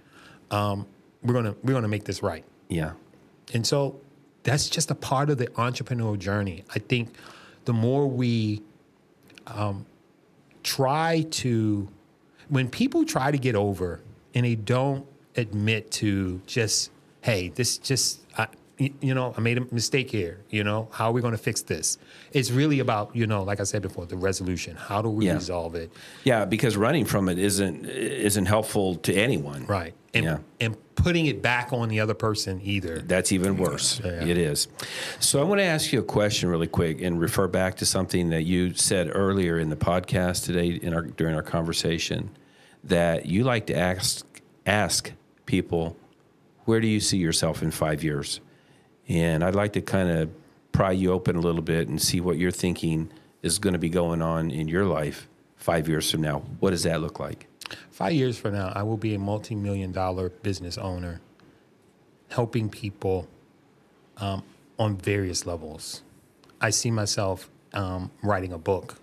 um, 0.52 0.86
we're 1.24 1.34
gonna 1.34 1.56
we're 1.64 1.74
gonna 1.74 1.88
make 1.88 2.06
this 2.06 2.22
right. 2.24 2.44
Yeah. 2.70 2.94
and 3.54 3.66
so 3.66 4.00
that's 4.44 4.68
just 4.68 4.92
a 4.92 4.96
part 4.96 5.30
of 5.30 5.38
the 5.38 5.48
entrepreneurial 5.48 6.20
journey. 6.20 6.66
I 6.76 6.80
think 6.80 7.14
the 7.66 7.74
more 7.74 8.08
we 8.08 8.62
um, 9.48 9.86
try 10.64 11.26
to 11.32 11.88
when 12.50 12.70
people 12.70 13.06
try 13.06 13.32
to 13.32 13.38
get 13.38 13.56
over 13.56 14.02
and 14.36 14.46
they 14.46 14.56
don't 14.56 15.06
admit 15.36 15.92
to 15.92 16.42
just 16.46 16.92
hey 17.22 17.50
this 17.50 17.78
just 17.78 18.22
I, 18.38 18.48
you 18.80 19.14
know 19.14 19.34
i 19.38 19.42
made 19.42 19.58
a 19.58 19.66
mistake 19.74 20.10
here 20.10 20.40
you 20.50 20.64
know 20.64 20.88
how 20.92 21.10
are 21.10 21.12
we 21.12 21.22
going 21.22 21.32
to 21.34 21.38
fix 21.38 21.62
this 21.62 21.98
it's 22.32 22.50
really 22.50 22.80
about 22.80 23.16
you 23.16 23.28
know 23.28 23.44
like 23.44 23.60
i 23.60 23.64
said 23.64 23.82
before 23.84 24.06
the 24.08 24.16
resolution 24.18 24.76
how 24.76 25.00
do 25.02 25.10
we 25.10 25.28
Yeah. 25.28 25.36
resolve 25.36 25.76
it 25.76 25.92
Yeah, 26.24 26.46
because 26.46 26.76
running 26.76 27.06
from 27.06 27.30
it 27.30 27.38
isn't 27.38 27.86
isn't 27.86 28.46
helpful 28.48 28.96
to 28.96 29.14
anyone. 29.14 29.66
right 29.68 29.94
and, 30.16 30.26
Yeah. 30.26 30.38
and 30.60 30.76
putting 30.96 31.28
it 31.28 31.42
back 31.42 31.72
on 31.72 31.90
the 31.90 32.00
other 32.00 32.14
person 32.16 32.62
either 32.64 33.00
That's 33.00 33.32
even 33.32 33.58
worse. 33.58 34.00
Yeah. 34.04 34.24
It 34.26 34.38
is. 34.38 34.68
So 35.20 35.40
I 35.40 35.44
want 35.44 35.60
to 35.60 35.66
ask 35.66 35.92
you 35.92 36.00
a 36.00 36.04
question 36.04 36.50
really 36.50 36.68
quick 36.68 37.02
and 37.02 37.20
refer 37.20 37.48
back 37.48 37.76
to 37.78 37.86
something 37.86 38.30
that 38.30 38.44
you 38.44 38.74
said 38.76 39.10
earlier 39.14 39.58
in 39.60 39.70
the 39.70 39.76
podcast 39.76 40.46
today 40.46 40.68
in 40.82 40.94
our 40.94 41.02
during 41.04 41.36
our 41.36 41.42
conversation 41.44 42.30
that 42.84 43.26
you 43.26 43.44
like 43.44 43.66
to 43.68 43.76
ask 43.78 44.26
ask 44.66 45.12
people 45.46 45.96
where 46.66 46.80
do 46.80 46.88
you 46.88 47.00
see 47.00 47.18
yourself 47.18 47.62
in 47.62 47.70
5 47.72 48.04
years? 48.04 48.40
And 49.08 49.44
I'd 49.44 49.56
like 49.56 49.74
to 49.74 49.82
kind 49.82 50.10
of 50.10 50.30
pry 50.72 50.92
you 50.92 51.12
open 51.12 51.36
a 51.36 51.42
little 51.42 51.62
bit 51.62 51.88
and 51.88 52.02
see 52.02 52.20
what 52.22 52.38
you're 52.38 52.52
thinking 52.52 53.12
is 53.42 53.60
going 53.60 53.74
to 53.74 53.80
be 53.80 53.90
going 53.90 54.22
on 54.22 54.50
in 54.50 54.68
your 54.68 54.86
life 54.86 55.28
5 55.58 55.88
years 55.88 56.10
from 56.10 56.22
now. 56.22 56.40
What 56.60 56.72
does 56.72 56.84
that 56.84 57.02
look 57.02 57.20
like? 57.20 57.48
Five 57.92 58.14
years 58.14 58.38
from 58.38 58.54
now, 58.54 58.72
I 58.76 58.84
will 58.84 58.98
be 58.98 59.16
a 59.16 59.20
multi 59.20 59.56
million 59.56 59.92
dollar 59.92 60.30
business 60.30 60.78
owner, 60.78 61.22
helping 62.30 62.70
people 62.70 63.28
um, 64.18 64.44
on 64.80 64.98
various 64.98 65.46
levels. 65.46 66.02
I 66.62 66.70
see 66.70 66.92
myself 66.92 67.50
um, 67.74 68.12
writing 68.22 68.54
a 68.54 68.58
book. 68.58 68.96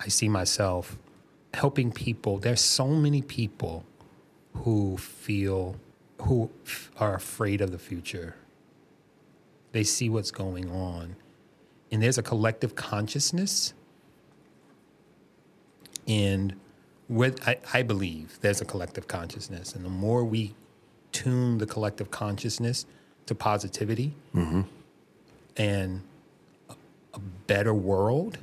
I 0.00 0.08
see 0.08 0.28
myself 0.28 0.98
helping 1.54 1.90
people. 1.90 2.38
There's 2.38 2.60
so 2.60 2.88
many 2.88 3.22
people 3.22 3.84
who 4.54 4.96
feel, 4.96 5.76
who 6.22 6.50
f- 6.64 6.90
are 6.98 7.14
afraid 7.14 7.60
of 7.60 7.72
the 7.72 7.78
future. 7.78 8.36
They 9.76 9.84
see 9.84 10.08
what's 10.08 10.30
going 10.30 10.70
on. 10.70 11.16
And 11.92 12.02
there's 12.02 12.16
a 12.16 12.22
collective 12.22 12.74
consciousness 12.74 13.74
and 16.08 16.56
with, 17.10 17.46
I, 17.46 17.58
I 17.74 17.82
believe 17.82 18.38
there's 18.40 18.62
a 18.62 18.64
collective 18.64 19.06
consciousness. 19.06 19.74
And 19.74 19.84
the 19.84 19.90
more 19.90 20.24
we 20.24 20.54
tune 21.12 21.58
the 21.58 21.66
collective 21.66 22.10
consciousness 22.10 22.86
to 23.26 23.34
positivity 23.34 24.14
mm-hmm. 24.34 24.62
and 25.58 26.00
a, 26.70 26.74
a 27.12 27.18
better 27.46 27.74
world, 27.74 28.38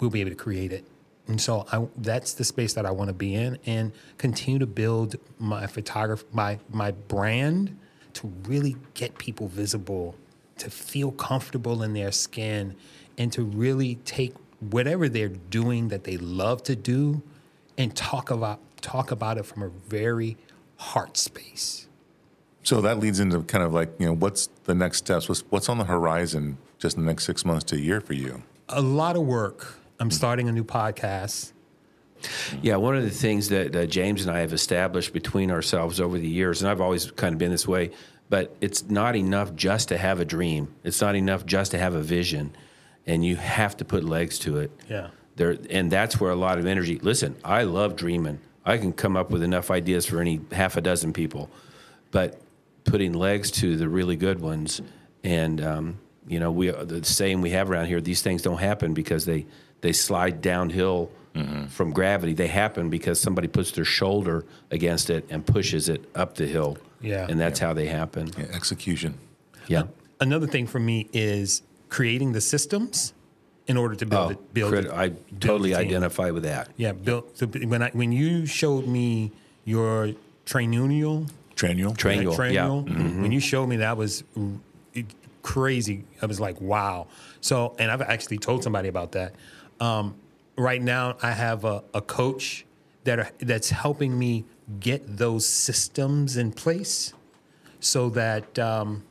we'll 0.00 0.08
be 0.08 0.22
able 0.22 0.30
to 0.30 0.36
create 0.36 0.72
it. 0.72 0.86
And 1.28 1.38
so 1.38 1.66
I, 1.70 1.86
that's 1.98 2.32
the 2.32 2.44
space 2.44 2.72
that 2.72 2.86
I 2.86 2.92
want 2.92 3.08
to 3.08 3.14
be 3.14 3.34
in 3.34 3.58
and 3.66 3.92
continue 4.16 4.58
to 4.58 4.66
build 4.66 5.16
my 5.38 5.66
photography, 5.66 6.24
my, 6.32 6.58
my 6.70 6.92
brand 6.92 7.76
to 8.14 8.32
really 8.46 8.76
get 8.94 9.18
people 9.18 9.48
visible, 9.48 10.16
to 10.58 10.70
feel 10.70 11.12
comfortable 11.12 11.82
in 11.82 11.92
their 11.92 12.12
skin, 12.12 12.76
and 13.18 13.32
to 13.32 13.42
really 13.42 13.96
take 14.04 14.34
whatever 14.60 15.08
they're 15.08 15.28
doing 15.28 15.88
that 15.88 16.04
they 16.04 16.16
love 16.16 16.62
to 16.64 16.76
do 16.76 17.22
and 17.76 17.94
talk 17.96 18.30
about 18.30 18.60
talk 18.80 19.10
about 19.10 19.38
it 19.38 19.46
from 19.46 19.62
a 19.62 19.68
very 19.68 20.36
heart 20.76 21.16
space. 21.16 21.86
So 22.64 22.80
that 22.80 22.98
leads 22.98 23.20
into 23.20 23.42
kind 23.42 23.64
of 23.64 23.72
like 23.72 23.92
you 23.98 24.06
know 24.06 24.14
what's 24.14 24.48
the 24.64 24.74
next 24.74 24.98
steps? 24.98 25.28
What's 25.28 25.40
what's 25.50 25.68
on 25.68 25.78
the 25.78 25.84
horizon? 25.84 26.58
Just 26.78 26.96
in 26.96 27.04
the 27.04 27.10
next 27.10 27.24
six 27.24 27.44
months 27.44 27.64
to 27.64 27.76
a 27.76 27.78
year 27.78 28.00
for 28.00 28.14
you? 28.14 28.42
a 28.72 28.80
lot 28.80 29.16
of 29.16 29.22
work. 29.22 29.76
I'm 30.00 30.10
starting 30.10 30.48
a 30.48 30.52
new 30.52 30.64
podcast. 30.64 31.51
Yeah, 32.60 32.76
one 32.76 32.96
of 32.96 33.02
the 33.02 33.10
things 33.10 33.48
that 33.48 33.74
uh, 33.74 33.86
James 33.86 34.22
and 34.22 34.30
I 34.30 34.40
have 34.40 34.52
established 34.52 35.12
between 35.12 35.50
ourselves 35.50 36.00
over 36.00 36.18
the 36.18 36.28
years, 36.28 36.62
and 36.62 36.70
I've 36.70 36.80
always 36.80 37.10
kind 37.12 37.32
of 37.32 37.38
been 37.38 37.50
this 37.50 37.66
way, 37.66 37.90
but 38.28 38.56
it's 38.60 38.88
not 38.88 39.16
enough 39.16 39.54
just 39.54 39.88
to 39.88 39.98
have 39.98 40.20
a 40.20 40.24
dream. 40.24 40.74
It's 40.84 41.00
not 41.00 41.14
enough 41.14 41.44
just 41.46 41.72
to 41.72 41.78
have 41.78 41.94
a 41.94 42.02
vision, 42.02 42.54
and 43.06 43.24
you 43.24 43.36
have 43.36 43.76
to 43.78 43.84
put 43.84 44.04
legs 44.04 44.38
to 44.40 44.58
it. 44.58 44.70
Yeah. 44.88 45.08
There, 45.36 45.56
and 45.70 45.90
that's 45.90 46.20
where 46.20 46.30
a 46.30 46.36
lot 46.36 46.58
of 46.58 46.66
energy. 46.66 46.98
Listen, 46.98 47.36
I 47.44 47.62
love 47.64 47.96
dreaming. 47.96 48.40
I 48.64 48.78
can 48.78 48.92
come 48.92 49.16
up 49.16 49.30
with 49.30 49.42
enough 49.42 49.70
ideas 49.70 50.06
for 50.06 50.20
any 50.20 50.40
half 50.52 50.76
a 50.76 50.80
dozen 50.80 51.12
people, 51.12 51.50
but 52.10 52.40
putting 52.84 53.12
legs 53.12 53.50
to 53.50 53.76
the 53.76 53.88
really 53.88 54.16
good 54.16 54.40
ones, 54.40 54.80
and 55.24 55.60
um, 55.60 55.98
you 56.26 56.38
know, 56.38 56.52
we 56.52 56.70
the 56.70 57.04
saying 57.04 57.40
we 57.40 57.50
have 57.50 57.70
around 57.70 57.86
here: 57.86 58.00
these 58.00 58.22
things 58.22 58.42
don't 58.42 58.60
happen 58.60 58.94
because 58.94 59.24
they 59.24 59.46
they 59.82 59.92
slide 59.92 60.40
downhill 60.40 61.10
mm-hmm. 61.34 61.66
from 61.66 61.92
gravity. 61.92 62.32
They 62.32 62.46
happen 62.46 62.88
because 62.88 63.20
somebody 63.20 63.48
puts 63.48 63.72
their 63.72 63.84
shoulder 63.84 64.46
against 64.70 65.10
it 65.10 65.26
and 65.28 65.46
pushes 65.46 65.88
it 65.88 66.08
up 66.14 66.36
the 66.36 66.46
hill. 66.46 66.78
Yeah, 67.00 67.26
and 67.28 67.38
that's 67.38 67.60
yeah. 67.60 67.66
how 67.66 67.72
they 67.74 67.86
happen. 67.86 68.30
Yeah, 68.38 68.46
execution. 68.54 69.18
Yeah. 69.66 69.84
Another 70.20 70.46
thing 70.46 70.66
for 70.66 70.78
me 70.78 71.08
is 71.12 71.62
creating 71.88 72.32
the 72.32 72.40
systems 72.40 73.12
in 73.66 73.76
order 73.76 73.94
to 73.96 74.06
build 74.06 74.28
oh, 74.28 74.30
it. 74.30 74.54
Build 74.54 74.72
crit- 74.72 74.84
it, 74.86 74.92
I 74.92 75.12
totally 75.40 75.74
identify 75.74 76.30
with 76.30 76.44
that. 76.44 76.68
Yeah, 76.76 76.92
build. 76.92 77.36
So 77.36 77.46
when 77.46 77.82
I 77.82 77.90
when 77.90 78.12
you 78.12 78.46
showed 78.46 78.86
me 78.86 79.32
your 79.64 80.12
trainual, 80.46 81.28
trainual, 81.56 81.96
trainual, 81.96 82.36
trainual, 82.36 82.52
yeah. 82.52 82.94
Mm-hmm. 82.94 83.22
when 83.22 83.32
you 83.32 83.40
showed 83.40 83.66
me 83.66 83.76
that 83.76 83.96
was 83.96 84.24
crazy. 85.42 86.04
I 86.20 86.26
was 86.26 86.40
like, 86.40 86.60
wow. 86.60 87.08
So, 87.40 87.74
and 87.78 87.90
I've 87.90 88.02
actually 88.02 88.38
told 88.38 88.62
somebody 88.62 88.88
about 88.88 89.12
that. 89.12 89.34
Um, 89.82 90.14
right 90.56 90.80
now, 90.80 91.16
I 91.22 91.32
have 91.32 91.64
a, 91.64 91.82
a 91.92 92.00
coach 92.00 92.64
that 93.04 93.18
are, 93.18 93.30
that's 93.40 93.70
helping 93.70 94.16
me 94.16 94.44
get 94.78 95.16
those 95.16 95.44
systems 95.44 96.36
in 96.36 96.52
place, 96.52 97.14
so 97.80 98.10
that 98.10 98.58
um, 98.58 99.02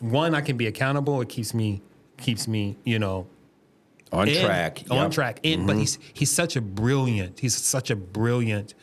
one, 0.00 0.34
I 0.34 0.42
can 0.42 0.56
be 0.58 0.66
accountable. 0.66 1.22
It 1.22 1.30
keeps 1.30 1.54
me 1.54 1.80
keeps 2.18 2.46
me, 2.46 2.76
you 2.84 2.98
know, 2.98 3.26
on 4.12 4.28
track. 4.28 4.84
On 4.90 5.10
track. 5.10 5.40
And, 5.42 5.60
mm-hmm. 5.60 5.66
But 5.66 5.76
he's 5.76 5.98
he's 6.12 6.30
such 6.30 6.56
a 6.56 6.60
brilliant. 6.60 7.40
He's 7.40 7.56
such 7.56 7.90
a 7.90 7.96
brilliant 7.96 8.74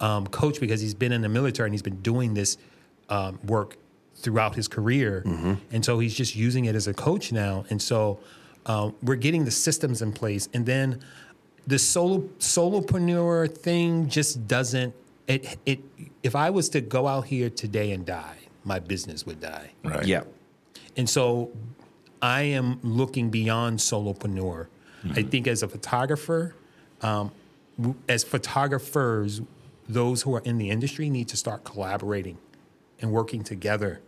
um, 0.00 0.26
coach 0.26 0.60
because 0.60 0.82
he's 0.82 0.94
been 0.94 1.12
in 1.12 1.22
the 1.22 1.28
military 1.28 1.68
and 1.68 1.74
he's 1.74 1.82
been 1.82 2.02
doing 2.02 2.34
this 2.34 2.58
um, 3.08 3.38
work 3.44 3.78
throughout 4.14 4.54
his 4.54 4.68
career, 4.68 5.22
mm-hmm. 5.24 5.54
and 5.70 5.84
so 5.84 5.98
he's 5.98 6.14
just 6.14 6.36
using 6.36 6.66
it 6.66 6.74
as 6.74 6.86
a 6.86 6.94
coach 6.94 7.32
now. 7.32 7.64
And 7.70 7.80
so 7.80 8.20
um, 8.66 8.94
we're 9.02 9.16
getting 9.16 9.44
the 9.44 9.50
systems 9.50 10.02
in 10.02 10.12
place, 10.12 10.48
and 10.52 10.66
then 10.66 11.00
the 11.66 11.78
solo 11.78 12.20
solopreneur 12.38 13.56
thing 13.56 14.08
just 14.08 14.46
doesn't. 14.46 14.94
It 15.26 15.58
it 15.64 15.80
if 16.22 16.36
I 16.36 16.50
was 16.50 16.68
to 16.70 16.80
go 16.80 17.06
out 17.06 17.26
here 17.26 17.50
today 17.50 17.92
and 17.92 18.04
die, 18.04 18.38
my 18.64 18.78
business 18.78 19.24
would 19.26 19.40
die. 19.40 19.72
Right. 19.84 20.06
Yeah. 20.06 20.24
And 20.96 21.08
so 21.08 21.50
I 22.20 22.42
am 22.42 22.80
looking 22.82 23.30
beyond 23.30 23.78
solopreneur. 23.78 24.66
Mm-hmm. 25.04 25.12
I 25.14 25.22
think 25.22 25.46
as 25.46 25.62
a 25.62 25.68
photographer, 25.68 26.54
um, 27.02 27.30
as 28.08 28.24
photographers, 28.24 29.42
those 29.88 30.22
who 30.22 30.34
are 30.34 30.40
in 30.40 30.58
the 30.58 30.70
industry 30.70 31.10
need 31.10 31.28
to 31.28 31.36
start 31.36 31.64
collaborating 31.64 32.38
and 33.00 33.12
working 33.12 33.44
together. 33.44 34.00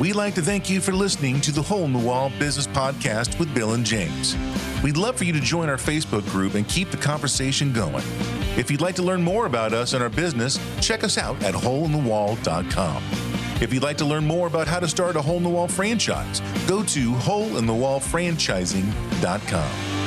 We'd 0.00 0.14
like 0.14 0.34
to 0.34 0.42
thank 0.42 0.70
you 0.70 0.80
for 0.80 0.92
listening 0.92 1.40
to 1.40 1.50
the 1.50 1.62
Hole 1.62 1.84
in 1.84 1.92
the 1.92 1.98
Wall 1.98 2.30
Business 2.38 2.68
Podcast 2.68 3.38
with 3.38 3.52
Bill 3.52 3.74
and 3.74 3.84
James. 3.84 4.36
We'd 4.82 4.96
love 4.96 5.16
for 5.16 5.24
you 5.24 5.32
to 5.32 5.40
join 5.40 5.68
our 5.68 5.76
Facebook 5.76 6.28
group 6.30 6.54
and 6.54 6.68
keep 6.68 6.90
the 6.90 6.96
conversation 6.96 7.72
going. 7.72 8.04
If 8.56 8.70
you'd 8.70 8.80
like 8.80 8.94
to 8.96 9.02
learn 9.02 9.22
more 9.22 9.46
about 9.46 9.72
us 9.72 9.94
and 9.94 10.02
our 10.02 10.08
business, 10.08 10.58
check 10.80 11.02
us 11.02 11.18
out 11.18 11.40
at 11.42 11.54
holeinthewall.com. 11.54 13.47
If 13.60 13.72
you'd 13.72 13.82
like 13.82 13.96
to 13.98 14.04
learn 14.04 14.24
more 14.24 14.46
about 14.46 14.68
how 14.68 14.78
to 14.78 14.86
start 14.86 15.16
a 15.16 15.22
hole 15.22 15.38
in 15.38 15.42
the 15.42 15.48
wall 15.48 15.66
franchise, 15.66 16.40
go 16.68 16.84
to 16.84 17.12
holeinthewallfranchising.com. 17.12 19.97